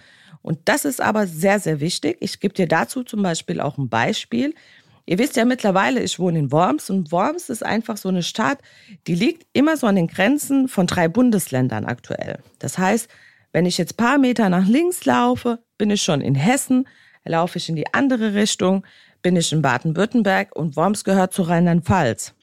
Und 0.42 0.58
das 0.64 0.84
ist 0.84 1.00
aber 1.00 1.26
sehr, 1.28 1.60
sehr 1.60 1.78
wichtig. 1.78 2.16
Ich 2.20 2.40
gebe 2.40 2.54
dir 2.54 2.66
dazu 2.66 3.04
zum 3.04 3.22
Beispiel 3.22 3.60
auch 3.60 3.78
ein 3.78 3.88
Beispiel. 3.88 4.54
Ihr 5.06 5.18
wisst 5.18 5.36
ja 5.36 5.44
mittlerweile, 5.44 6.02
ich 6.02 6.18
wohne 6.18 6.38
in 6.38 6.52
Worms 6.52 6.88
und 6.88 7.12
Worms 7.12 7.50
ist 7.50 7.64
einfach 7.64 7.98
so 7.98 8.08
eine 8.08 8.22
Stadt, 8.22 8.58
die 9.06 9.14
liegt 9.14 9.46
immer 9.52 9.76
so 9.76 9.86
an 9.86 9.96
den 9.96 10.06
Grenzen 10.06 10.66
von 10.66 10.86
drei 10.86 11.08
Bundesländern 11.08 11.84
aktuell. 11.84 12.38
Das 12.58 12.78
heißt, 12.78 13.08
wenn 13.52 13.66
ich 13.66 13.76
jetzt 13.76 13.96
paar 13.96 14.18
Meter 14.18 14.48
nach 14.48 14.66
links 14.66 15.04
laufe, 15.04 15.58
bin 15.76 15.90
ich 15.90 16.02
schon 16.02 16.22
in 16.22 16.34
Hessen, 16.34 16.88
laufe 17.24 17.58
ich 17.58 17.68
in 17.68 17.76
die 17.76 17.92
andere 17.92 18.34
Richtung, 18.34 18.84
bin 19.22 19.36
ich 19.36 19.52
in 19.52 19.62
Baden-Württemberg 19.62 20.56
und 20.56 20.76
Worms 20.76 21.04
gehört 21.04 21.32
zu 21.32 21.42
Rheinland-Pfalz. 21.42 22.34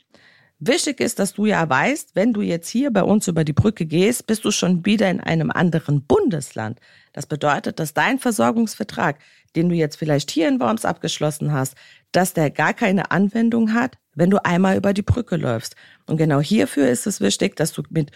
Wichtig 0.64 1.00
ist, 1.00 1.18
dass 1.18 1.34
du 1.34 1.48
ja 1.48 1.68
weißt, 1.68 2.12
wenn 2.14 2.34
du 2.34 2.42
jetzt 2.42 2.70
hier 2.70 2.92
bei 2.92 3.02
uns 3.02 3.28
über 3.28 3.44
die 3.44 3.52
Brücke 3.52 3.88
gehst, 3.88 4.28
bist 4.28 4.46
du 4.46 4.52
schon 4.52 4.86
wieder 4.86 5.10
in 5.10 5.20
einem 5.20 5.50
anderen 5.50 6.04
Bundesland. 6.04 6.80
Das 7.14 7.26
bedeutet, 7.26 7.80
dass 7.80 7.96
dein 7.96 8.20
Versorgungsvertrag, 8.20 9.18
den 9.56 9.70
du 9.70 9.76
jetzt 9.76 9.96
vielleicht 9.96 10.30
hier 10.30 10.48
in 10.48 10.60
Worms 10.60 10.86
abgeschlossen 10.86 11.52
hast, 11.52 11.76
dass 12.12 12.34
der 12.34 12.50
gar 12.50 12.74
keine 12.74 13.12
Anwendung 13.12 13.74
hat, 13.74 13.98
wenn 14.16 14.30
du 14.30 14.44
einmal 14.44 14.78
über 14.78 14.94
die 14.94 15.02
Brücke 15.02 15.38
läufst. 15.38 15.76
Und 16.06 16.18
genau 16.18 16.40
hierfür 16.40 16.88
ist 16.90 17.08
es 17.08 17.22
wichtig, 17.22 17.56
dass 17.56 17.72
du 17.72 17.84
mit 17.90 18.12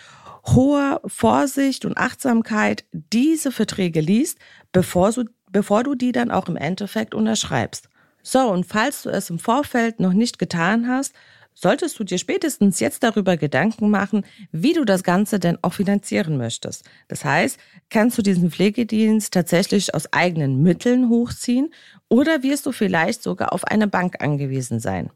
hoher 0.46 1.02
Vorsicht 1.06 1.86
und 1.86 1.98
Achtsamkeit 1.98 2.86
diese 2.92 3.52
Verträge 3.52 4.02
liest, 4.02 4.38
bevor 4.72 5.12
du, 5.12 5.26
bevor 5.52 5.84
du 5.84 5.96
die 5.96 6.12
dann 6.12 6.32
auch 6.32 6.48
im 6.48 6.58
Endeffekt 6.58 7.16
unterschreibst. 7.16 7.90
So, 8.22 8.40
und 8.50 8.66
falls 8.66 9.04
du 9.04 9.10
es 9.10 9.30
im 9.30 9.40
Vorfeld 9.40 10.00
noch 10.00 10.14
nicht 10.14 10.40
getan 10.40 10.88
hast, 10.88 11.14
solltest 11.56 11.98
du 11.98 12.04
dir 12.04 12.18
spätestens 12.18 12.80
jetzt 12.80 13.02
darüber 13.04 13.38
Gedanken 13.38 13.90
machen, 13.90 14.26
wie 14.52 14.74
du 14.74 14.84
das 14.84 15.04
Ganze 15.04 15.40
denn 15.40 15.58
auch 15.62 15.74
finanzieren 15.74 16.38
möchtest. 16.38 16.84
Das 17.08 17.24
heißt, 17.24 17.58
kannst 17.90 18.18
du 18.18 18.22
diesen 18.22 18.52
Pflegedienst 18.52 19.34
tatsächlich 19.34 19.96
aus 19.96 20.12
eigenen 20.12 20.62
Mitteln 20.62 21.10
hochziehen 21.10 21.74
oder 22.16 22.44
wirst 22.44 22.66
du 22.66 22.72
vielleicht 22.72 23.22
sogar 23.22 23.52
auf 23.52 23.66
eine 23.66 23.88
Bank 23.88 24.24
angewiesen 24.24 24.80
sein? 24.80 25.10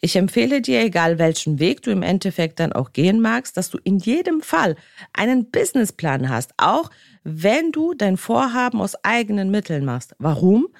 Ich 0.00 0.16
empfehle 0.16 0.60
dir, 0.60 0.80
egal 0.80 1.20
welchen 1.20 1.60
Weg 1.60 1.82
du 1.82 1.92
im 1.92 2.02
Endeffekt 2.02 2.58
dann 2.58 2.72
auch 2.72 2.92
gehen 2.92 3.20
magst, 3.20 3.56
dass 3.56 3.70
du 3.70 3.78
in 3.84 3.98
jedem 3.98 4.40
Fall 4.40 4.74
einen 5.12 5.48
Businessplan 5.52 6.28
hast, 6.28 6.50
auch 6.56 6.90
wenn 7.22 7.70
du 7.70 7.94
dein 7.94 8.16
Vorhaben 8.16 8.80
aus 8.80 8.96
eigenen 9.04 9.52
Mitteln 9.52 9.84
machst. 9.84 10.16
Warum? 10.18 10.70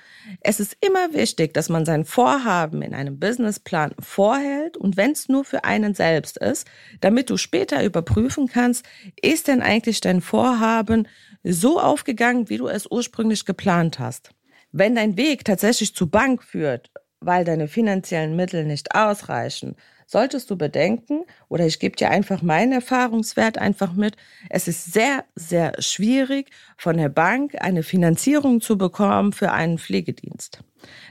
Es 0.40 0.58
ist 0.58 0.76
immer 0.80 1.14
wichtig, 1.14 1.54
dass 1.54 1.68
man 1.68 1.84
sein 1.84 2.04
Vorhaben 2.04 2.82
in 2.82 2.92
einem 2.92 3.20
Businessplan 3.20 3.94
vorhält 4.00 4.76
und 4.76 4.96
wenn 4.96 5.12
es 5.12 5.28
nur 5.28 5.44
für 5.44 5.62
einen 5.62 5.94
selbst 5.94 6.36
ist, 6.36 6.66
damit 7.00 7.30
du 7.30 7.36
später 7.36 7.84
überprüfen 7.84 8.48
kannst, 8.48 8.84
ist 9.22 9.46
denn 9.46 9.62
eigentlich 9.62 10.00
dein 10.00 10.20
Vorhaben 10.20 11.06
so 11.44 11.78
aufgegangen, 11.78 12.48
wie 12.48 12.56
du 12.56 12.66
es 12.66 12.90
ursprünglich 12.90 13.44
geplant 13.44 14.00
hast. 14.00 14.32
Wenn 14.72 14.94
dein 14.94 15.16
Weg 15.16 15.44
tatsächlich 15.44 15.94
zur 15.94 16.10
Bank 16.10 16.42
führt, 16.42 16.90
weil 17.20 17.44
deine 17.44 17.68
finanziellen 17.68 18.36
Mittel 18.36 18.64
nicht 18.64 18.94
ausreichen, 18.94 19.76
solltest 20.06 20.50
du 20.50 20.56
bedenken, 20.56 21.24
oder 21.48 21.66
ich 21.66 21.78
gebe 21.78 21.94
dir 21.94 22.10
einfach 22.10 22.42
meinen 22.42 22.72
Erfahrungswert 22.72 23.58
einfach 23.58 23.92
mit, 23.92 24.16
es 24.48 24.66
ist 24.66 24.92
sehr, 24.92 25.24
sehr 25.36 25.72
schwierig, 25.78 26.50
von 26.76 26.96
der 26.96 27.10
Bank 27.10 27.54
eine 27.60 27.82
Finanzierung 27.82 28.60
zu 28.60 28.76
bekommen 28.76 29.32
für 29.32 29.52
einen 29.52 29.78
Pflegedienst. 29.78 30.60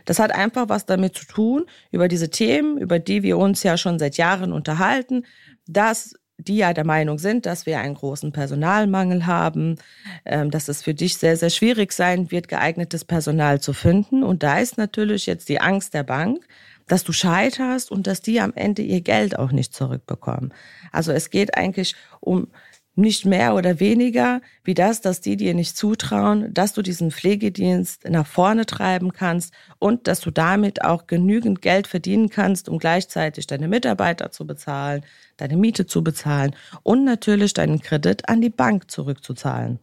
Das 0.06 0.20
hat 0.20 0.34
einfach 0.34 0.68
was 0.68 0.86
damit 0.86 1.16
zu 1.16 1.26
tun, 1.26 1.66
über 1.92 2.08
diese 2.08 2.30
Themen, 2.30 2.78
über 2.78 3.00
die 3.00 3.24
wir 3.24 3.38
uns 3.38 3.64
ja 3.64 3.78
schon 3.78 4.00
seit 4.00 4.18
Jahren 4.18 4.52
unterhalten, 4.52 5.26
dass 5.66 6.16
die 6.40 6.58
ja 6.58 6.74
der 6.74 6.86
Meinung 6.86 7.20
sind, 7.20 7.46
dass 7.46 7.66
wir 7.66 7.80
einen 7.80 7.96
großen 7.96 8.32
Personalmangel 8.32 9.26
haben, 9.26 9.76
ähm, 10.26 10.50
dass 10.50 10.70
es 10.70 10.82
für 10.82 10.94
dich 10.94 11.18
sehr, 11.18 11.38
sehr 11.38 11.50
schwierig 11.50 11.92
sein 11.92 12.32
wird, 12.32 12.48
geeignetes 12.48 13.06
Personal 13.06 13.60
zu 13.60 13.74
finden. 13.74 14.24
Und 14.24 14.42
da 14.42 14.60
ist 14.60 14.78
natürlich 14.78 15.26
jetzt 15.26 15.50
die 15.50 15.60
Angst 15.60 15.94
der 15.94 16.04
Bank, 16.04 16.46
dass 16.88 17.04
du 17.04 17.12
scheiterst 17.12 17.92
und 17.92 18.08
dass 18.08 18.22
die 18.22 18.40
am 18.40 18.54
Ende 18.56 18.82
ihr 18.82 19.02
Geld 19.02 19.38
auch 19.38 19.52
nicht 19.52 19.74
zurückbekommen. 19.74 20.54
Also 20.92 21.12
es 21.12 21.30
geht 21.30 21.56
eigentlich 21.56 21.96
um 22.20 22.48
nicht 23.00 23.26
mehr 23.26 23.56
oder 23.56 23.80
weniger 23.80 24.42
wie 24.64 24.74
das, 24.74 25.02
dass 25.02 25.22
die 25.22 25.38
dir 25.38 25.54
nicht 25.54 25.76
zutrauen, 25.76 26.54
dass 26.54 26.74
du 26.74 26.82
diesen 26.82 27.12
Pflegedienst 27.12 28.08
nach 28.10 28.28
vorne 28.28 28.66
treiben 28.66 29.14
kannst 29.14 29.54
und 29.80 30.08
dass 30.08 30.22
du 30.22 30.32
damit 30.32 30.84
auch 30.84 31.08
genügend 31.08 31.62
Geld 31.62 31.88
verdienen 31.88 32.30
kannst, 32.30 32.70
um 32.70 32.78
gleichzeitig 32.78 33.48
deine 33.48 33.68
Mitarbeiter 33.68 34.32
zu 34.32 34.46
bezahlen, 34.46 35.04
deine 35.38 35.58
Miete 35.58 35.86
zu 35.86 36.04
bezahlen 36.04 36.56
und 36.84 37.04
natürlich 37.04 37.54
deinen 37.54 37.80
Kredit 37.82 38.30
an 38.30 38.42
die 38.42 38.50
Bank 38.50 38.92
zurückzuzahlen. 38.92 39.80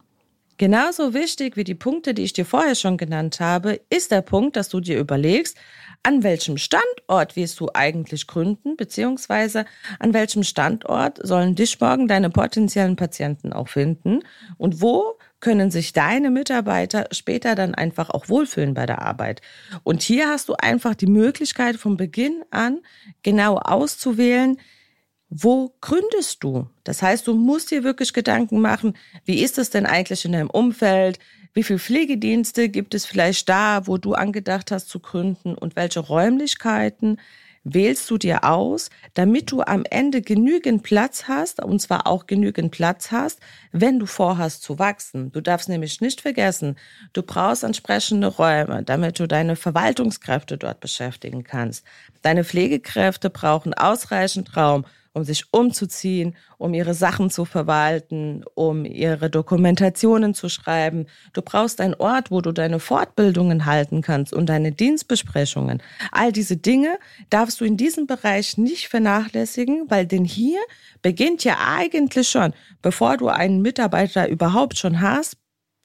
Genauso 0.57 1.13
wichtig 1.13 1.55
wie 1.55 1.63
die 1.63 1.75
Punkte, 1.75 2.15
die 2.15 2.23
ich 2.23 2.33
dir 2.33 2.45
vorher 2.45 2.73
schon 2.73 2.97
genannt 2.97 3.39
habe, 3.39 3.79
ist 3.91 4.11
der 4.11 4.21
Punkt, 4.21 4.55
dass 4.55 4.69
du 4.69 4.79
dir 4.79 4.99
überlegst, 4.99 5.55
an 6.01 6.23
welchem 6.23 6.57
Standort 6.57 7.35
wirst 7.35 7.59
du 7.59 7.69
eigentlich 7.73 8.25
gründen, 8.25 8.75
beziehungsweise 8.75 9.65
an 9.99 10.13
welchem 10.15 10.41
Standort 10.41 11.19
sollen 11.21 11.53
dich 11.53 11.79
morgen 11.79 12.07
deine 12.07 12.31
potenziellen 12.31 12.95
Patienten 12.95 13.53
auch 13.53 13.67
finden 13.67 14.21
und 14.57 14.81
wo 14.81 15.19
können 15.39 15.69
sich 15.69 15.93
deine 15.93 16.31
Mitarbeiter 16.31 17.07
später 17.11 17.53
dann 17.53 17.75
einfach 17.75 18.09
auch 18.09 18.27
wohlfühlen 18.27 18.73
bei 18.73 18.87
der 18.87 19.03
Arbeit. 19.03 19.41
Und 19.83 20.01
hier 20.01 20.27
hast 20.27 20.49
du 20.49 20.55
einfach 20.55 20.95
die 20.95 21.05
Möglichkeit 21.05 21.75
von 21.75 21.97
Beginn 21.97 22.43
an 22.49 22.79
genau 23.21 23.57
auszuwählen, 23.57 24.57
wo 25.29 25.73
gründest 25.81 26.43
du? 26.43 26.69
Das 26.83 27.01
heißt, 27.01 27.27
du 27.27 27.33
musst 27.33 27.71
dir 27.71 27.83
wirklich 27.83 28.13
Gedanken 28.13 28.61
machen, 28.61 28.93
wie 29.25 29.41
ist 29.41 29.57
es 29.57 29.69
denn 29.69 29.85
eigentlich 29.85 30.23
in 30.25 30.31
deinem 30.31 30.49
Umfeld? 30.49 31.19
Wie 31.53 31.63
viele 31.63 31.79
Pflegedienste 31.79 32.69
gibt 32.69 32.93
es 32.93 33.05
vielleicht 33.05 33.49
da, 33.49 33.87
wo 33.87 33.97
du 33.97 34.13
angedacht 34.13 34.71
hast 34.71 34.89
zu 34.89 34.99
gründen 34.99 35.55
und 35.55 35.75
welche 35.75 35.99
Räumlichkeiten 35.99 37.17
wählst 37.73 38.09
du 38.09 38.17
dir 38.17 38.43
aus, 38.43 38.89
damit 39.13 39.51
du 39.51 39.61
am 39.61 39.83
Ende 39.89 40.21
genügend 40.21 40.83
Platz 40.83 41.25
hast, 41.27 41.61
und 41.61 41.81
zwar 41.81 42.07
auch 42.07 42.25
genügend 42.25 42.71
Platz 42.71 43.11
hast, 43.11 43.39
wenn 43.71 43.99
du 43.99 44.05
vorhast 44.05 44.63
zu 44.63 44.79
wachsen. 44.79 45.31
Du 45.31 45.41
darfst 45.41 45.67
nämlich 45.67 45.99
nicht 45.99 46.21
vergessen, 46.21 46.77
du 47.13 47.23
brauchst 47.23 47.63
entsprechende 47.63 48.27
Räume, 48.27 48.83
damit 48.83 49.19
du 49.19 49.27
deine 49.27 49.55
Verwaltungskräfte 49.55 50.57
dort 50.57 50.79
beschäftigen 50.79 51.43
kannst. 51.43 51.85
Deine 52.21 52.43
Pflegekräfte 52.43 53.29
brauchen 53.29 53.73
ausreichend 53.73 54.55
Raum, 54.55 54.85
um 55.17 55.23
sich 55.23 55.45
umzuziehen, 55.51 56.35
um 56.57 56.73
ihre 56.73 56.93
Sachen 56.93 57.29
zu 57.29 57.43
verwalten, 57.43 58.45
um 58.53 58.85
ihre 58.85 59.29
Dokumentationen 59.29 60.33
zu 60.33 60.47
schreiben. 60.47 61.07
Du 61.33 61.41
brauchst 61.41 61.81
einen 61.81 61.95
Ort, 61.95 62.31
wo 62.31 62.39
du 62.39 62.51
deine 62.51 62.79
Fortbildungen 62.79 63.65
halten 63.65 64.01
kannst 64.01 64.31
und 64.31 64.47
deine 64.47 64.71
Dienstbesprechungen. 64.71 65.81
All 66.11 66.31
diese 66.31 66.55
Dinge 66.55 66.99
darfst 67.29 67.59
du 67.59 67.65
in 67.65 67.77
diesem 67.77 68.07
Bereich 68.07 68.57
nicht 68.57 68.87
vernachlässigen, 68.87 69.85
weil 69.89 70.05
denn 70.05 70.23
hier 70.23 70.59
beginnt 71.01 71.43
ja 71.43 71.57
eigentlich 71.75 72.29
schon, 72.29 72.53
bevor 72.81 73.17
du 73.17 73.27
einen 73.27 73.61
Mitarbeiter 73.61 74.29
überhaupt 74.29 74.77
schon 74.77 75.01
hast, 75.01 75.35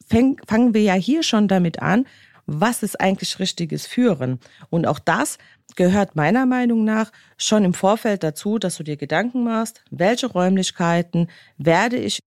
fangen 0.08 0.74
wir 0.74 0.82
ja 0.82 0.94
hier 0.94 1.22
schon 1.22 1.48
damit 1.48 1.80
an, 1.80 2.06
was 2.46 2.82
ist 2.82 3.00
eigentlich 3.00 3.38
richtiges 3.38 3.86
Führen. 3.86 4.40
Und 4.68 4.86
auch 4.86 4.98
das 4.98 5.38
gehört 5.76 6.16
meiner 6.16 6.46
Meinung 6.46 6.84
nach 6.84 7.10
schon 7.36 7.64
im 7.64 7.74
Vorfeld 7.74 8.22
dazu, 8.22 8.58
dass 8.58 8.76
du 8.76 8.82
dir 8.82 8.96
Gedanken 8.96 9.44
machst, 9.44 9.82
welche 9.90 10.26
Räumlichkeiten 10.26 11.28
werde 11.58 11.96
ich 11.96 12.20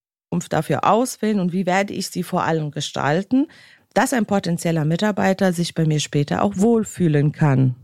dafür 0.49 0.83
auswählen 0.83 1.39
und 1.39 1.53
wie 1.53 1.65
werde 1.65 1.93
ich 1.93 2.09
sie 2.09 2.23
vor 2.23 2.43
allem 2.43 2.71
gestalten, 2.71 3.47
dass 3.93 4.11
ein 4.11 4.25
potenzieller 4.25 4.83
Mitarbeiter 4.83 5.53
sich 5.53 5.73
bei 5.73 5.85
mir 5.85 5.99
später 5.99 6.43
auch 6.43 6.57
wohlfühlen 6.57 7.31
kann. 7.31 7.75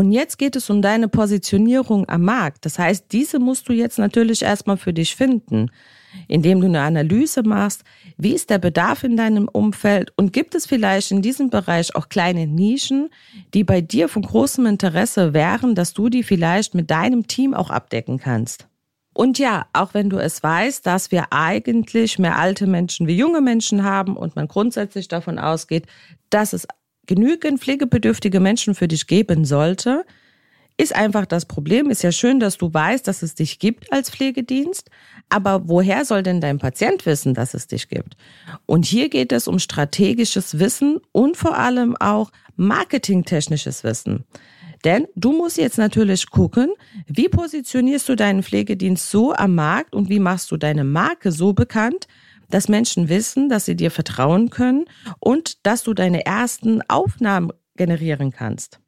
Und 0.00 0.12
jetzt 0.12 0.38
geht 0.38 0.56
es 0.56 0.70
um 0.70 0.80
deine 0.80 1.08
Positionierung 1.08 2.08
am 2.08 2.22
Markt. 2.22 2.64
Das 2.64 2.78
heißt, 2.78 3.12
diese 3.12 3.38
musst 3.38 3.68
du 3.68 3.74
jetzt 3.74 3.98
natürlich 3.98 4.40
erstmal 4.40 4.78
für 4.78 4.94
dich 4.94 5.14
finden 5.14 5.70
indem 6.26 6.60
du 6.60 6.66
eine 6.66 6.80
Analyse 6.80 7.42
machst, 7.42 7.84
wie 8.16 8.32
ist 8.32 8.50
der 8.50 8.58
Bedarf 8.58 9.04
in 9.04 9.16
deinem 9.16 9.46
Umfeld 9.46 10.12
und 10.16 10.32
gibt 10.32 10.56
es 10.56 10.66
vielleicht 10.66 11.12
in 11.12 11.22
diesem 11.22 11.50
Bereich 11.50 11.94
auch 11.94 12.08
kleine 12.08 12.48
Nischen, 12.48 13.10
die 13.54 13.62
bei 13.62 13.80
dir 13.80 14.08
von 14.08 14.22
großem 14.22 14.66
Interesse 14.66 15.34
wären, 15.34 15.76
dass 15.76 15.92
du 15.92 16.08
die 16.08 16.24
vielleicht 16.24 16.74
mit 16.74 16.90
deinem 16.90 17.28
Team 17.28 17.54
auch 17.54 17.70
abdecken 17.70 18.18
kannst. 18.18 18.66
Und 19.12 19.38
ja, 19.38 19.66
auch 19.72 19.92
wenn 19.92 20.08
du 20.08 20.18
es 20.18 20.42
weißt, 20.42 20.86
dass 20.86 21.10
wir 21.10 21.32
eigentlich 21.32 22.18
mehr 22.18 22.38
alte 22.38 22.66
Menschen 22.66 23.06
wie 23.06 23.16
junge 23.16 23.40
Menschen 23.40 23.84
haben 23.84 24.16
und 24.16 24.34
man 24.34 24.48
grundsätzlich 24.48 25.08
davon 25.08 25.38
ausgeht, 25.38 25.86
dass 26.30 26.52
es 26.52 26.66
genügend 27.10 27.58
pflegebedürftige 27.58 28.38
Menschen 28.38 28.76
für 28.76 28.86
dich 28.86 29.08
geben 29.08 29.44
sollte, 29.44 30.04
ist 30.76 30.94
einfach 30.94 31.26
das 31.26 31.44
Problem. 31.44 31.90
Ist 31.90 32.04
ja 32.04 32.12
schön, 32.12 32.38
dass 32.38 32.56
du 32.56 32.72
weißt, 32.72 33.04
dass 33.08 33.22
es 33.22 33.34
dich 33.34 33.58
gibt 33.58 33.92
als 33.92 34.10
Pflegedienst, 34.10 34.88
aber 35.28 35.68
woher 35.68 36.04
soll 36.04 36.22
denn 36.22 36.40
dein 36.40 36.60
Patient 36.60 37.04
wissen, 37.06 37.34
dass 37.34 37.52
es 37.52 37.66
dich 37.66 37.88
gibt? 37.88 38.16
Und 38.64 38.86
hier 38.86 39.08
geht 39.08 39.32
es 39.32 39.48
um 39.48 39.58
strategisches 39.58 40.60
Wissen 40.60 41.00
und 41.10 41.36
vor 41.36 41.58
allem 41.58 41.96
auch 41.96 42.30
marketingtechnisches 42.54 43.82
Wissen. 43.82 44.24
Denn 44.84 45.08
du 45.16 45.32
musst 45.32 45.58
jetzt 45.58 45.78
natürlich 45.78 46.30
gucken, 46.30 46.70
wie 47.08 47.28
positionierst 47.28 48.08
du 48.08 48.14
deinen 48.14 48.44
Pflegedienst 48.44 49.10
so 49.10 49.34
am 49.34 49.56
Markt 49.56 49.96
und 49.96 50.08
wie 50.08 50.20
machst 50.20 50.52
du 50.52 50.56
deine 50.56 50.84
Marke 50.84 51.32
so 51.32 51.54
bekannt, 51.54 52.06
dass 52.50 52.68
Menschen 52.68 53.08
wissen, 53.08 53.48
dass 53.48 53.64
sie 53.64 53.76
dir 53.76 53.90
vertrauen 53.90 54.50
können 54.50 54.84
und 55.18 55.66
dass 55.66 55.82
du 55.82 55.94
deine 55.94 56.26
ersten 56.26 56.82
Aufnahmen 56.88 57.52
generieren 57.76 58.30
kannst. 58.30 58.80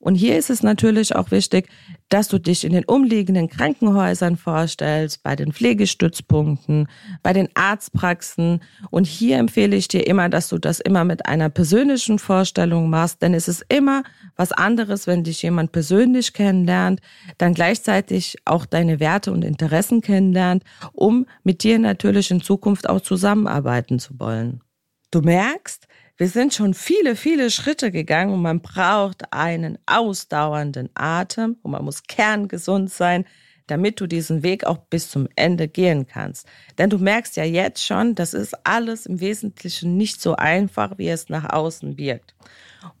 Und 0.00 0.14
hier 0.14 0.38
ist 0.38 0.48
es 0.48 0.62
natürlich 0.62 1.14
auch 1.14 1.30
wichtig, 1.30 1.68
dass 2.08 2.28
du 2.28 2.38
dich 2.38 2.64
in 2.64 2.72
den 2.72 2.86
umliegenden 2.86 3.50
Krankenhäusern 3.50 4.38
vorstellst, 4.38 5.22
bei 5.22 5.36
den 5.36 5.52
Pflegestützpunkten, 5.52 6.88
bei 7.22 7.34
den 7.34 7.50
Arztpraxen. 7.54 8.62
Und 8.90 9.06
hier 9.06 9.36
empfehle 9.36 9.76
ich 9.76 9.88
dir 9.88 10.06
immer, 10.06 10.30
dass 10.30 10.48
du 10.48 10.56
das 10.56 10.80
immer 10.80 11.04
mit 11.04 11.26
einer 11.26 11.50
persönlichen 11.50 12.18
Vorstellung 12.18 12.88
machst, 12.88 13.20
denn 13.20 13.34
es 13.34 13.46
ist 13.46 13.62
immer 13.68 14.02
was 14.36 14.52
anderes, 14.52 15.06
wenn 15.06 15.22
dich 15.22 15.42
jemand 15.42 15.70
persönlich 15.72 16.32
kennenlernt, 16.32 17.00
dann 17.36 17.52
gleichzeitig 17.52 18.38
auch 18.46 18.64
deine 18.64 19.00
Werte 19.00 19.32
und 19.32 19.44
Interessen 19.44 20.00
kennenlernt, 20.00 20.64
um 20.92 21.26
mit 21.44 21.62
dir 21.62 21.78
natürlich 21.78 22.30
in 22.30 22.40
Zukunft 22.40 22.88
auch 22.88 23.02
zusammenarbeiten 23.02 23.98
zu 23.98 24.18
wollen. 24.18 24.62
Du 25.10 25.20
merkst, 25.20 25.88
wir 26.20 26.28
sind 26.28 26.52
schon 26.52 26.74
viele, 26.74 27.16
viele 27.16 27.50
Schritte 27.50 27.90
gegangen 27.90 28.34
und 28.34 28.42
man 28.42 28.60
braucht 28.60 29.32
einen 29.32 29.78
ausdauernden 29.86 30.90
Atem 30.92 31.56
und 31.62 31.70
man 31.70 31.82
muss 31.82 32.02
kerngesund 32.02 32.90
sein, 32.90 33.24
damit 33.68 34.02
du 34.02 34.06
diesen 34.06 34.42
Weg 34.42 34.64
auch 34.64 34.76
bis 34.76 35.10
zum 35.10 35.28
Ende 35.34 35.66
gehen 35.66 36.06
kannst. 36.06 36.46
Denn 36.76 36.90
du 36.90 36.98
merkst 36.98 37.38
ja 37.38 37.44
jetzt 37.44 37.82
schon, 37.82 38.14
das 38.14 38.34
ist 38.34 38.54
alles 38.66 39.06
im 39.06 39.20
Wesentlichen 39.20 39.96
nicht 39.96 40.20
so 40.20 40.36
einfach, 40.36 40.98
wie 40.98 41.08
es 41.08 41.30
nach 41.30 41.54
außen 41.54 41.96
wirkt. 41.96 42.34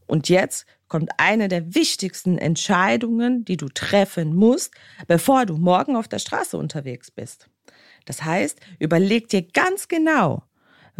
Und 0.06 0.30
jetzt 0.30 0.64
kommt 0.88 1.10
eine 1.18 1.48
der 1.48 1.74
wichtigsten 1.74 2.38
Entscheidungen, 2.38 3.44
die 3.44 3.58
du 3.58 3.68
treffen 3.68 4.34
musst, 4.34 4.72
bevor 5.08 5.44
du 5.44 5.58
morgen 5.58 5.94
auf 5.94 6.08
der 6.08 6.20
Straße 6.20 6.56
unterwegs 6.56 7.10
bist. 7.10 7.50
Das 8.06 8.24
heißt, 8.24 8.58
überleg 8.78 9.28
dir 9.28 9.42
ganz 9.42 9.88
genau, 9.88 10.42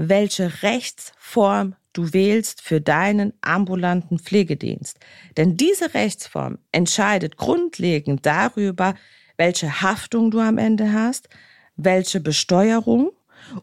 welche 0.08 0.62
Rechtsform 0.62 1.74
du 1.92 2.12
wählst 2.12 2.62
für 2.62 2.80
deinen 2.80 3.32
ambulanten 3.42 4.18
Pflegedienst. 4.18 4.98
Denn 5.36 5.56
diese 5.56 5.92
Rechtsform 5.92 6.58
entscheidet 6.72 7.36
grundlegend 7.36 8.24
darüber, 8.24 8.94
welche 9.36 9.82
Haftung 9.82 10.30
du 10.30 10.40
am 10.40 10.58
Ende 10.58 10.92
hast, 10.92 11.28
welche 11.76 12.20
Besteuerung 12.20 13.10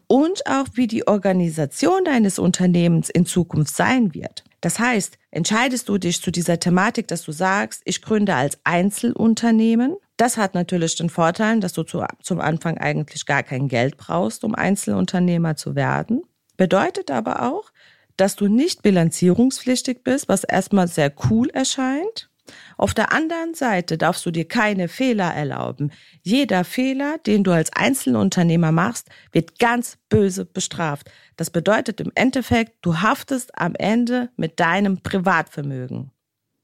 und 0.06 0.46
auch 0.46 0.66
wie 0.74 0.86
die 0.86 1.06
Organisation 1.06 2.04
deines 2.04 2.38
Unternehmens 2.38 3.08
in 3.08 3.26
Zukunft 3.26 3.74
sein 3.74 4.14
wird. 4.14 4.44
Das 4.60 4.78
heißt, 4.78 5.18
entscheidest 5.30 5.88
du 5.88 5.98
dich 5.98 6.20
zu 6.20 6.30
dieser 6.30 6.58
Thematik, 6.58 7.06
dass 7.08 7.22
du 7.22 7.32
sagst, 7.32 7.82
ich 7.84 8.02
gründe 8.02 8.34
als 8.34 8.58
Einzelunternehmen. 8.64 9.96
Das 10.16 10.36
hat 10.36 10.54
natürlich 10.54 10.96
den 10.96 11.10
Vorteil, 11.10 11.60
dass 11.60 11.72
du 11.72 11.84
zu, 11.84 12.04
zum 12.22 12.40
Anfang 12.40 12.76
eigentlich 12.76 13.24
gar 13.24 13.44
kein 13.44 13.68
Geld 13.68 13.96
brauchst, 13.96 14.42
um 14.42 14.56
Einzelunternehmer 14.56 15.54
zu 15.54 15.76
werden. 15.76 16.22
Bedeutet 16.58 17.10
aber 17.10 17.50
auch, 17.50 17.70
dass 18.18 18.36
du 18.36 18.48
nicht 18.48 18.82
bilanzierungspflichtig 18.82 20.02
bist, 20.04 20.28
was 20.28 20.44
erstmal 20.44 20.88
sehr 20.88 21.10
cool 21.30 21.48
erscheint. 21.50 22.28
Auf 22.76 22.94
der 22.94 23.12
anderen 23.12 23.54
Seite 23.54 23.96
darfst 23.96 24.26
du 24.26 24.30
dir 24.30 24.46
keine 24.46 24.88
Fehler 24.88 25.32
erlauben. 25.32 25.92
Jeder 26.22 26.64
Fehler, 26.64 27.18
den 27.18 27.44
du 27.44 27.52
als 27.52 27.72
Einzelunternehmer 27.72 28.72
machst, 28.72 29.08
wird 29.32 29.58
ganz 29.58 29.98
böse 30.08 30.44
bestraft. 30.44 31.10
Das 31.36 31.50
bedeutet 31.50 32.00
im 32.00 32.10
Endeffekt, 32.14 32.72
du 32.82 33.00
haftest 33.00 33.56
am 33.56 33.74
Ende 33.74 34.30
mit 34.36 34.58
deinem 34.60 35.02
Privatvermögen. 35.02 36.10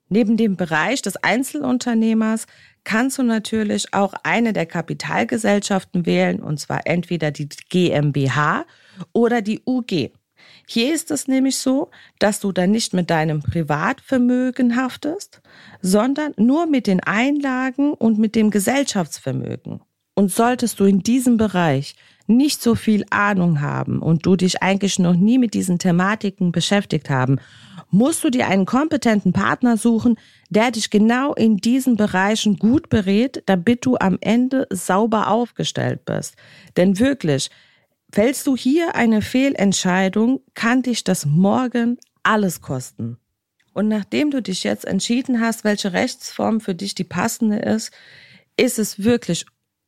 Neben 0.09 0.37
dem 0.37 0.57
Bereich 0.57 1.03
des 1.03 1.17
Einzelunternehmers 1.17 2.47
kannst 2.85 3.19
du 3.19 3.23
natürlich 3.23 3.95
auch 3.95 4.15
eine 4.23 4.53
der 4.53 4.67
Kapitalgesellschaften 4.67 6.05
wählen, 6.05 6.43
und 6.43 6.59
zwar 6.59 6.87
entweder 6.87 7.31
die 7.31 7.49
GmbH 7.69 8.65
oder 9.13 9.43
die 9.43 9.63
UG. 9.67 10.11
Hier 10.67 10.95
ist 10.95 11.11
es 11.11 11.29
nämlich 11.29 11.57
so, 11.57 11.91
dass 12.19 12.41
du 12.41 12.53
dann 12.53 12.71
nicht 12.71 12.95
mit 12.95 13.11
deinem 13.11 13.43
Privatvermögen 13.43 14.77
haftest, 14.77 15.41
sondern 15.81 16.33
nur 16.37 16.67
mit 16.67 16.87
den 16.87 17.01
Einlagen 17.01 17.93
und 17.93 18.19
mit 18.19 18.35
dem 18.35 18.51
Gesellschaftsvermögen. 18.51 19.81
Und 20.15 20.31
solltest 20.31 20.81
du 20.81 20.85
in 20.85 21.03
diesem 21.03 21.37
Bereich 21.37 21.97
nicht 22.27 22.63
so 22.63 22.75
viel 22.75 23.05
Ahnung 23.11 23.61
haben 23.61 24.01
und 24.01 24.25
du 24.25 24.37
dich 24.37 24.63
eigentlich 24.63 24.99
noch 24.99 25.15
nie 25.15 25.39
mit 25.39 25.55
diesen 25.55 25.79
Thematiken 25.79 26.53
beschäftigt 26.53 27.11
haben, 27.11 27.39
musst 27.91 28.25
du 28.25 28.31
dir 28.31 28.49
einen 28.49 28.65
kompetenten 28.65 29.33
Partner 29.33 29.77
suchen, 29.77 30.17
der 30.51 30.71
dich 30.71 30.91
genau 30.91 31.35
in 31.35 31.59
diesen 31.59 31.97
Bereichen 31.97 32.57
gut 32.57 32.89
berät, 32.89 33.43
damit 33.47 33.85
du 33.85 33.97
am 33.99 34.19
Ende 34.21 34.67
sauber 34.71 35.29
aufgestellt 35.29 36.05
bist. 36.05 36.35
Denn 36.77 36.99
wirklich, 36.99 37.51
Fällst 38.15 38.47
du 38.47 38.57
hier 38.57 38.95
eine 38.95 39.23
Fehlentscheidung, 39.23 40.41
kann 40.55 40.83
dich 40.83 41.03
das 41.03 41.27
morgen 41.27 41.99
alles 42.23 42.61
kosten. 42.61 43.19
Und 43.73 43.89
nachdem 43.89 44.31
du 44.31 44.41
dich 44.41 44.63
jetzt 44.63 44.85
entschieden 44.85 45.41
hast, 45.41 45.65
welche 45.65 45.93
Rechtsform 45.93 46.61
für 46.61 46.77
dich 46.77 46.95
die 46.95 47.03
passende 47.03 47.59
ist, 47.59 47.91
ist 48.57 48.79
es 48.79 49.03
wirklich 49.03 49.47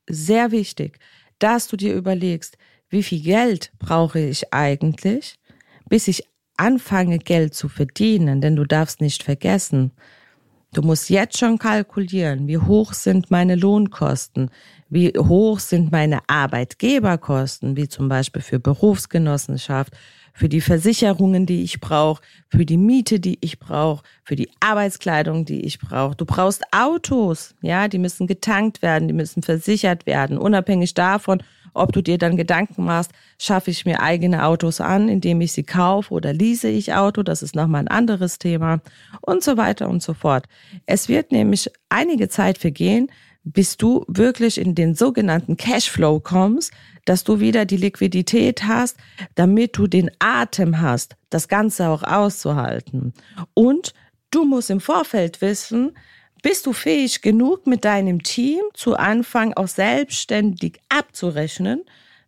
sehr 0.08 0.50
wichtig, 0.50 0.98
dass 1.38 1.68
du 1.68 1.76
dir 1.76 1.94
überlegst, 1.94 2.58
wie 2.88 3.04
viel 3.04 3.22
Geld 3.22 3.70
brauche 3.78 4.18
ich 4.18 4.52
eigentlich, 4.52 5.36
bis 5.88 6.08
ich 6.08 6.24
anfange, 6.56 7.20
Geld 7.20 7.54
zu 7.54 7.68
verdienen. 7.68 8.40
Denn 8.40 8.56
du 8.56 8.64
darfst 8.64 9.00
nicht 9.00 9.22
vergessen, 9.22 9.92
du 10.72 10.82
musst 10.82 11.10
jetzt 11.10 11.38
schon 11.38 11.58
kalkulieren, 11.58 12.48
wie 12.48 12.58
hoch 12.58 12.92
sind 12.92 13.30
meine 13.30 13.54
Lohnkosten, 13.54 14.50
wie 14.88 15.12
hoch 15.16 15.58
sind 15.58 15.90
meine 15.90 16.20
Arbeitgeberkosten, 16.28 17.76
wie 17.76 17.88
zum 17.88 18.08
Beispiel 18.08 18.42
für 18.42 18.60
Berufsgenossenschaft, 18.60 19.92
für 20.32 20.48
die 20.48 20.60
Versicherungen, 20.60 21.46
die 21.46 21.62
ich 21.62 21.80
brauche, 21.80 22.22
für 22.48 22.66
die 22.66 22.76
Miete, 22.76 23.18
die 23.18 23.38
ich 23.40 23.58
brauche, 23.58 24.04
für 24.22 24.36
die 24.36 24.50
Arbeitskleidung, 24.60 25.46
die 25.46 25.62
ich 25.62 25.78
brauche. 25.78 26.14
Du 26.14 26.26
brauchst 26.26 26.62
Autos, 26.72 27.54
ja, 27.62 27.88
die 27.88 27.98
müssen 27.98 28.26
getankt 28.26 28.82
werden, 28.82 29.08
die 29.08 29.14
müssen 29.14 29.42
versichert 29.42 30.04
werden, 30.04 30.36
unabhängig 30.36 30.92
davon, 30.92 31.42
ob 31.72 31.92
du 31.92 32.02
dir 32.02 32.18
dann 32.18 32.36
Gedanken 32.36 32.84
machst, 32.84 33.12
schaffe 33.38 33.70
ich 33.70 33.84
mir 33.84 34.00
eigene 34.00 34.44
Autos 34.44 34.80
an, 34.80 35.08
indem 35.08 35.40
ich 35.40 35.52
sie 35.52 35.62
kaufe 35.62 36.12
oder 36.12 36.32
lease 36.32 36.68
ich 36.68 36.94
Auto, 36.94 37.22
das 37.22 37.42
ist 37.42 37.54
nochmal 37.54 37.82
ein 37.82 37.88
anderes 37.88 38.38
Thema 38.38 38.80
und 39.20 39.42
so 39.42 39.56
weiter 39.56 39.88
und 39.88 40.02
so 40.02 40.14
fort. 40.14 40.46
Es 40.86 41.08
wird 41.08 41.32
nämlich 41.32 41.70
einige 41.88 42.28
Zeit 42.28 42.58
vergehen, 42.58 43.10
bis 43.46 43.76
du 43.76 44.04
wirklich 44.08 44.58
in 44.58 44.74
den 44.74 44.96
sogenannten 44.96 45.56
Cashflow 45.56 46.18
kommst, 46.18 46.72
dass 47.04 47.22
du 47.22 47.38
wieder 47.38 47.64
die 47.64 47.76
Liquidität 47.76 48.64
hast, 48.64 48.96
damit 49.36 49.76
du 49.76 49.86
den 49.86 50.10
Atem 50.18 50.80
hast, 50.80 51.16
das 51.30 51.46
Ganze 51.46 51.88
auch 51.88 52.02
auszuhalten. 52.02 53.14
Und 53.54 53.94
du 54.32 54.44
musst 54.44 54.70
im 54.70 54.80
Vorfeld 54.80 55.40
wissen, 55.40 55.96
bist 56.42 56.66
du 56.66 56.72
fähig 56.72 57.22
genug 57.22 57.68
mit 57.68 57.84
deinem 57.84 58.24
Team 58.24 58.62
zu 58.74 58.96
Anfang 58.96 59.54
auch 59.54 59.68
selbstständig 59.68 60.80
abzurechnen 60.88 61.82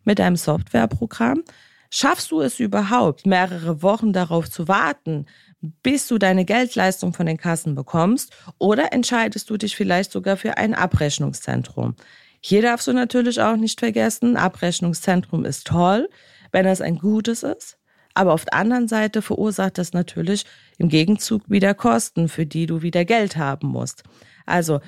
mit 0.05 0.21
einem 0.21 0.37
Softwareprogramm? 0.37 1.43
Schaffst 1.91 2.31
du 2.31 2.39
es 2.39 2.61
überhaupt, 2.61 3.25
mehrere 3.25 3.81
Wochen 3.83 4.13
darauf 4.13 4.49
zu 4.49 4.69
warten, 4.69 5.25
bis 5.61 6.07
du 6.07 6.17
deine 6.17 6.45
Geldleistung 6.45 7.13
von 7.13 7.25
den 7.25 7.37
Kassen 7.37 7.75
bekommst 7.75 8.33
oder 8.57 8.93
entscheidest 8.93 9.49
du 9.49 9.57
dich 9.57 9.75
vielleicht 9.75 10.11
sogar 10.11 10.37
für 10.37 10.57
ein 10.57 10.73
Abrechnungszentrum. 10.73 11.95
Hier 12.41 12.61
darfst 12.61 12.87
du 12.87 12.93
natürlich 12.93 13.41
auch 13.41 13.57
nicht 13.57 13.79
vergessen, 13.79 14.37
Abrechnungszentrum 14.37 15.43
ist 15.45 15.67
toll, 15.67 16.09
wenn 16.51 16.65
es 16.65 16.81
ein 16.81 16.97
gutes 16.97 17.43
ist. 17.43 17.77
Aber 18.13 18.33
auf 18.33 18.45
der 18.45 18.55
anderen 18.55 18.87
Seite 18.87 19.21
verursacht 19.21 19.77
das 19.77 19.93
natürlich 19.93 20.45
im 20.77 20.89
Gegenzug 20.89 21.49
wieder 21.49 21.73
Kosten, 21.73 22.27
für 22.27 22.45
die 22.45 22.65
du 22.65 22.81
wieder 22.81 23.05
Geld 23.05 23.37
haben 23.37 23.67
musst. 23.67 24.03
Also 24.45 24.79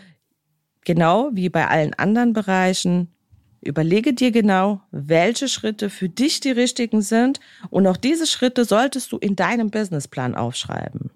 genau 0.85 1.29
wie 1.33 1.49
bei 1.49 1.67
allen 1.67 1.93
anderen 1.93 2.33
Bereichen 2.33 3.13
Überlege 3.61 4.13
dir 4.13 4.31
genau, 4.31 4.81
welche 4.91 5.47
Schritte 5.47 5.91
für 5.91 6.09
dich 6.09 6.39
die 6.39 6.51
richtigen 6.51 7.01
sind 7.01 7.39
und 7.69 7.85
auch 7.85 7.97
diese 7.97 8.25
Schritte 8.25 8.65
solltest 8.65 9.11
du 9.11 9.17
in 9.17 9.35
deinem 9.35 9.69
Businessplan 9.69 10.33
aufschreiben. 10.33 11.11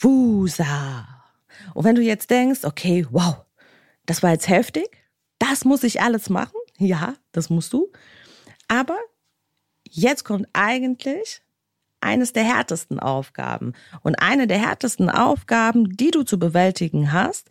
Wusa. 0.00 1.06
Und 1.74 1.84
wenn 1.84 1.94
du 1.94 2.02
jetzt 2.02 2.30
denkst, 2.30 2.64
okay, 2.64 3.06
wow, 3.10 3.36
das 4.04 4.22
war 4.22 4.32
jetzt 4.32 4.48
heftig, 4.48 4.88
das 5.38 5.64
muss 5.64 5.84
ich 5.84 6.00
alles 6.00 6.28
machen. 6.28 6.58
Ja, 6.78 7.14
das 7.32 7.50
musst 7.50 7.72
du. 7.72 7.90
Aber 8.68 8.96
jetzt 9.88 10.24
kommt 10.24 10.48
eigentlich 10.52 11.40
eines 12.00 12.32
der 12.32 12.44
härtesten 12.44 12.98
Aufgaben. 12.98 13.74
Und 14.02 14.16
eine 14.16 14.46
der 14.46 14.58
härtesten 14.58 15.08
Aufgaben, 15.08 15.96
die 15.96 16.10
du 16.10 16.24
zu 16.24 16.38
bewältigen 16.38 17.12
hast, 17.12 17.48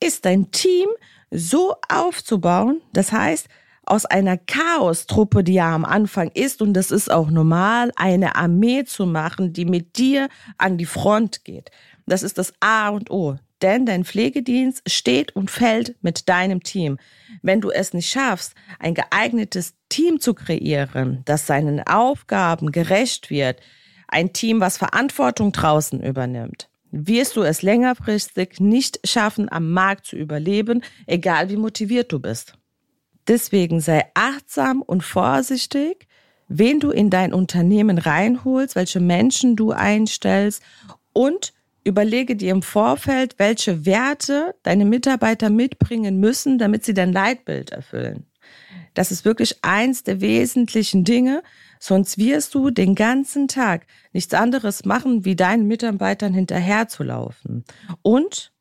ist 0.00 0.24
dein 0.24 0.50
Team 0.50 0.88
so 1.30 1.76
aufzubauen. 1.88 2.80
Das 2.92 3.12
heißt, 3.12 3.48
aus 3.86 4.04
einer 4.04 4.36
Chaostruppe, 4.36 5.44
die 5.44 5.54
ja 5.54 5.74
am 5.74 5.84
Anfang 5.84 6.30
ist, 6.34 6.60
und 6.60 6.74
das 6.74 6.90
ist 6.90 7.10
auch 7.10 7.30
normal, 7.30 7.92
eine 7.96 8.36
Armee 8.36 8.84
zu 8.84 9.06
machen, 9.06 9.52
die 9.52 9.64
mit 9.64 9.96
dir 9.96 10.28
an 10.58 10.76
die 10.76 10.86
Front 10.86 11.44
geht. 11.44 11.70
Das 12.06 12.22
ist 12.22 12.38
das 12.38 12.52
A 12.60 12.88
und 12.90 13.10
O. 13.10 13.36
Denn 13.62 13.86
dein 13.86 14.04
Pflegedienst 14.04 14.82
steht 14.90 15.34
und 15.34 15.50
fällt 15.50 15.96
mit 16.02 16.28
deinem 16.28 16.62
Team. 16.62 16.98
Wenn 17.40 17.62
du 17.62 17.70
es 17.70 17.94
nicht 17.94 18.10
schaffst, 18.10 18.54
ein 18.78 18.92
geeignetes 18.92 19.74
Team 19.88 20.20
zu 20.20 20.34
kreieren, 20.34 21.22
das 21.24 21.46
seinen 21.46 21.80
Aufgaben 21.86 22.70
gerecht 22.70 23.30
wird, 23.30 23.60
ein 24.08 24.32
Team, 24.32 24.60
was 24.60 24.76
Verantwortung 24.76 25.52
draußen 25.52 26.02
übernimmt, 26.02 26.68
wirst 26.90 27.36
du 27.36 27.42
es 27.42 27.62
längerfristig 27.62 28.60
nicht 28.60 29.00
schaffen, 29.08 29.50
am 29.50 29.70
Markt 29.72 30.06
zu 30.06 30.16
überleben, 30.16 30.82
egal 31.06 31.48
wie 31.48 31.56
motiviert 31.56 32.12
du 32.12 32.20
bist. 32.20 32.58
Deswegen 33.28 33.80
sei 33.80 34.04
achtsam 34.14 34.82
und 34.82 35.02
vorsichtig, 35.02 36.06
wen 36.48 36.80
du 36.80 36.90
in 36.90 37.10
dein 37.10 37.32
Unternehmen 37.32 37.98
reinholst, 37.98 38.76
welche 38.76 39.00
Menschen 39.00 39.56
du 39.56 39.72
einstellst 39.72 40.62
und 41.12 41.52
überlege 41.84 42.36
dir 42.36 42.52
im 42.52 42.62
Vorfeld, 42.62 43.38
welche 43.38 43.86
Werte 43.86 44.54
deine 44.62 44.84
Mitarbeiter 44.84 45.50
mitbringen 45.50 46.18
müssen, 46.18 46.58
damit 46.58 46.84
sie 46.84 46.94
dein 46.94 47.12
Leitbild 47.12 47.70
erfüllen. 47.70 48.26
Das 48.94 49.12
ist 49.12 49.24
wirklich 49.24 49.58
eins 49.62 50.02
der 50.04 50.20
wesentlichen 50.20 51.04
Dinge, 51.04 51.42
sonst 51.78 52.18
wirst 52.18 52.54
du 52.54 52.70
den 52.70 52.94
ganzen 52.94 53.46
Tag 53.46 53.86
nichts 54.12 54.32
anderes 54.34 54.84
machen, 54.84 55.24
wie 55.24 55.36
deinen 55.36 55.66
Mitarbeitern 55.66 56.32
hinterherzulaufen. 56.32 57.64
Und 58.02 58.52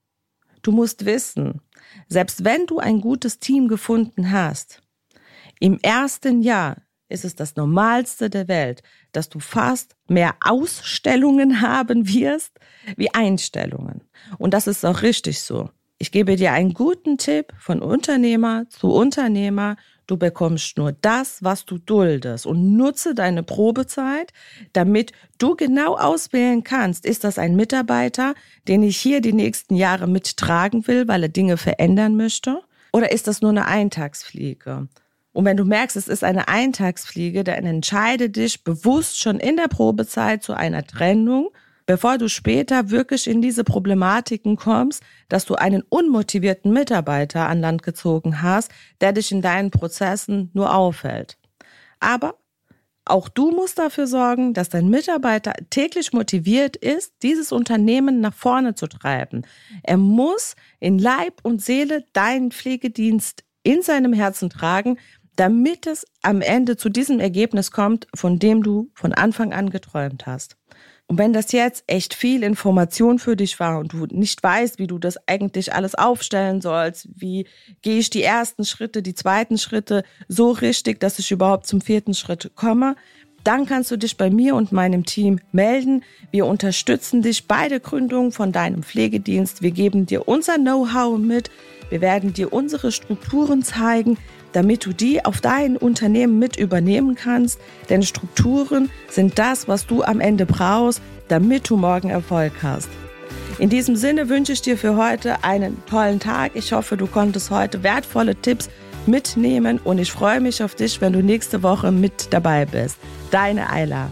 du 0.61 0.71
musst 0.71 1.05
wissen, 1.05 1.61
selbst 2.07 2.43
wenn 2.43 2.65
du 2.65 2.79
ein 2.79 3.01
gutes 3.01 3.39
Team 3.39 3.67
gefunden 3.67 4.31
hast, 4.31 4.81
im 5.59 5.79
ersten 5.79 6.41
Jahr 6.41 6.77
ist 7.07 7.25
es 7.25 7.35
das 7.35 7.55
Normalste 7.55 8.29
der 8.29 8.47
Welt, 8.47 8.81
dass 9.11 9.29
du 9.29 9.39
fast 9.39 9.95
mehr 10.07 10.35
Ausstellungen 10.41 11.61
haben 11.61 12.07
wirst 12.07 12.59
wie 12.97 13.13
Einstellungen. 13.13 14.01
Und 14.37 14.53
das 14.53 14.67
ist 14.67 14.85
auch 14.85 15.01
richtig 15.01 15.41
so. 15.41 15.69
Ich 15.97 16.11
gebe 16.11 16.35
dir 16.35 16.51
einen 16.51 16.73
guten 16.73 17.17
Tipp 17.17 17.53
von 17.57 17.81
Unternehmer 17.81 18.67
zu 18.69 18.91
Unternehmer. 18.91 19.77
Du 20.07 20.17
bekommst 20.17 20.77
nur 20.77 20.91
das, 20.91 21.43
was 21.43 21.65
du 21.65 21.77
duldest 21.79 22.45
und 22.45 22.77
nutze 22.77 23.15
deine 23.15 23.41
Probezeit, 23.41 24.33
damit 24.73 25.13
du 25.39 25.55
genau 25.55 25.95
auswählen 25.95 26.63
kannst, 26.63 27.05
ist 27.05 27.23
das 27.23 27.39
ein 27.39 27.55
Mitarbeiter, 27.55 28.35
den 28.67 28.83
ich 28.83 28.97
hier 28.97 29.21
die 29.21 29.33
nächsten 29.33 29.75
Jahre 29.75 30.07
mittragen 30.07 30.87
will, 30.87 31.07
weil 31.07 31.23
er 31.23 31.29
Dinge 31.29 31.57
verändern 31.57 32.15
möchte, 32.15 32.61
oder 32.93 33.11
ist 33.11 33.27
das 33.27 33.41
nur 33.41 33.51
eine 33.51 33.65
Eintagsfliege? 33.65 34.87
Und 35.33 35.43
wenn 35.43 35.57
du 35.57 35.65
merkst, 35.65 35.97
es 35.97 36.07
ist 36.07 36.23
eine 36.23 36.47
Eintagsfliege, 36.47 37.43
dann 37.43 37.65
entscheide 37.65 38.29
dich 38.29 38.63
bewusst 38.63 39.19
schon 39.19 39.37
in 39.37 39.57
der 39.57 39.67
Probezeit 39.67 40.43
zu 40.43 40.53
einer 40.53 40.85
Trennung, 40.87 41.49
bevor 41.85 42.17
du 42.17 42.29
später 42.29 42.89
wirklich 42.89 43.27
in 43.27 43.41
diese 43.41 43.63
Problematiken 43.63 44.55
kommst, 44.55 45.03
dass 45.29 45.45
du 45.45 45.55
einen 45.55 45.83
unmotivierten 45.87 46.71
Mitarbeiter 46.71 47.47
an 47.47 47.61
Land 47.61 47.83
gezogen 47.83 48.41
hast, 48.41 48.71
der 49.01 49.13
dich 49.13 49.31
in 49.31 49.41
deinen 49.41 49.71
Prozessen 49.71 50.49
nur 50.53 50.73
aufhält. 50.75 51.37
Aber 51.99 52.35
auch 53.07 53.29
du 53.29 53.51
musst 53.51 53.77
dafür 53.77 54.07
sorgen, 54.07 54.55
dass 54.55 54.69
dein 54.69 54.89
Mitarbeiter 54.89 55.53
täglich 55.69 56.11
motiviert 56.11 56.75
ist, 56.75 57.13
dieses 57.21 57.51
Unternehmen 57.51 58.19
nach 58.19 58.33
vorne 58.33 58.73
zu 58.73 58.87
treiben. 58.87 59.45
Er 59.83 59.97
muss 59.97 60.55
in 60.79 60.97
Leib 60.97 61.39
und 61.43 61.61
Seele 61.61 62.03
deinen 62.13 62.51
Pflegedienst 62.51 63.43
in 63.61 63.83
seinem 63.83 64.13
Herzen 64.13 64.49
tragen, 64.49 64.97
damit 65.35 65.85
es 65.85 66.05
am 66.23 66.41
Ende 66.41 66.77
zu 66.77 66.89
diesem 66.89 67.19
Ergebnis 67.19 67.71
kommt, 67.71 68.07
von 68.15 68.39
dem 68.39 68.63
du 68.63 68.89
von 68.95 69.13
Anfang 69.13 69.53
an 69.53 69.69
geträumt 69.69 70.25
hast. 70.25 70.57
Und 71.07 71.19
wenn 71.19 71.33
das 71.33 71.51
jetzt 71.51 71.83
echt 71.85 72.15
viel 72.15 72.41
Information 72.41 73.19
für 73.19 73.35
dich 73.35 73.59
war 73.59 73.77
und 73.77 73.93
du 73.93 74.07
nicht 74.07 74.41
weißt, 74.41 74.79
wie 74.79 74.87
du 74.87 74.97
das 74.97 75.17
eigentlich 75.27 75.73
alles 75.73 75.93
aufstellen 75.93 76.61
sollst, 76.61 77.07
wie 77.15 77.45
gehe 77.83 77.99
ich 77.99 78.09
die 78.09 78.23
ersten 78.23 78.65
Schritte, 78.65 79.03
die 79.03 79.13
zweiten 79.13 79.59
Schritte 79.59 80.03
so 80.27 80.51
richtig, 80.51 80.99
dass 80.99 81.19
ich 81.19 81.31
überhaupt 81.31 81.67
zum 81.67 81.81
vierten 81.81 82.15
Schritt 82.15 82.51
komme, 82.55 82.95
dann 83.43 83.67
kannst 83.67 83.91
du 83.91 83.97
dich 83.97 84.17
bei 84.17 84.31
mir 84.31 84.55
und 84.55 84.71
meinem 84.71 85.05
Team 85.05 85.39
melden. 85.51 86.03
Wir 86.31 86.47
unterstützen 86.47 87.21
dich 87.21 87.47
bei 87.47 87.69
der 87.69 87.79
Gründung 87.79 88.31
von 88.31 88.51
deinem 88.51 88.81
Pflegedienst. 88.81 89.61
Wir 89.61 89.69
geben 89.69 90.07
dir 90.07 90.27
unser 90.27 90.55
Know-how 90.55 91.19
mit. 91.19 91.51
Wir 91.91 92.01
werden 92.01 92.33
dir 92.33 92.51
unsere 92.51 92.91
Strukturen 92.91 93.61
zeigen, 93.61 94.17
damit 94.55 94.85
du 94.85 94.93
die 94.93 95.23
auf 95.25 95.41
dein 95.41 95.75
Unternehmen 95.75 96.39
mit 96.39 96.55
übernehmen 96.55 97.15
kannst. 97.15 97.59
Denn 97.89 98.03
Strukturen 98.03 98.89
sind 99.09 99.37
das, 99.37 99.67
was 99.67 99.85
du 99.85 100.03
am 100.03 100.21
Ende 100.21 100.45
brauchst, 100.45 101.01
damit 101.27 101.69
du 101.69 101.75
morgen 101.75 102.09
Erfolg 102.09 102.53
hast. 102.63 102.89
In 103.59 103.69
diesem 103.69 103.95
Sinne 103.95 104.29
wünsche 104.29 104.53
ich 104.53 104.61
dir 104.61 104.77
für 104.77 104.95
heute 104.95 105.43
einen 105.43 105.83
tollen 105.85 106.19
Tag. 106.19 106.51
Ich 106.55 106.71
hoffe, 106.71 106.95
du 106.95 107.07
konntest 107.07 107.51
heute 107.51 107.83
wertvolle 107.83 108.35
Tipps 108.35 108.69
mitnehmen 109.05 109.79
und 109.83 109.97
ich 109.97 110.11
freue 110.11 110.39
mich 110.39 110.63
auf 110.63 110.75
dich, 110.75 111.01
wenn 111.01 111.13
du 111.13 111.21
nächste 111.21 111.61
Woche 111.61 111.91
mit 111.91 112.33
dabei 112.33 112.65
bist. 112.65 112.97
Deine 113.31 113.69
Ayla. 113.69 114.09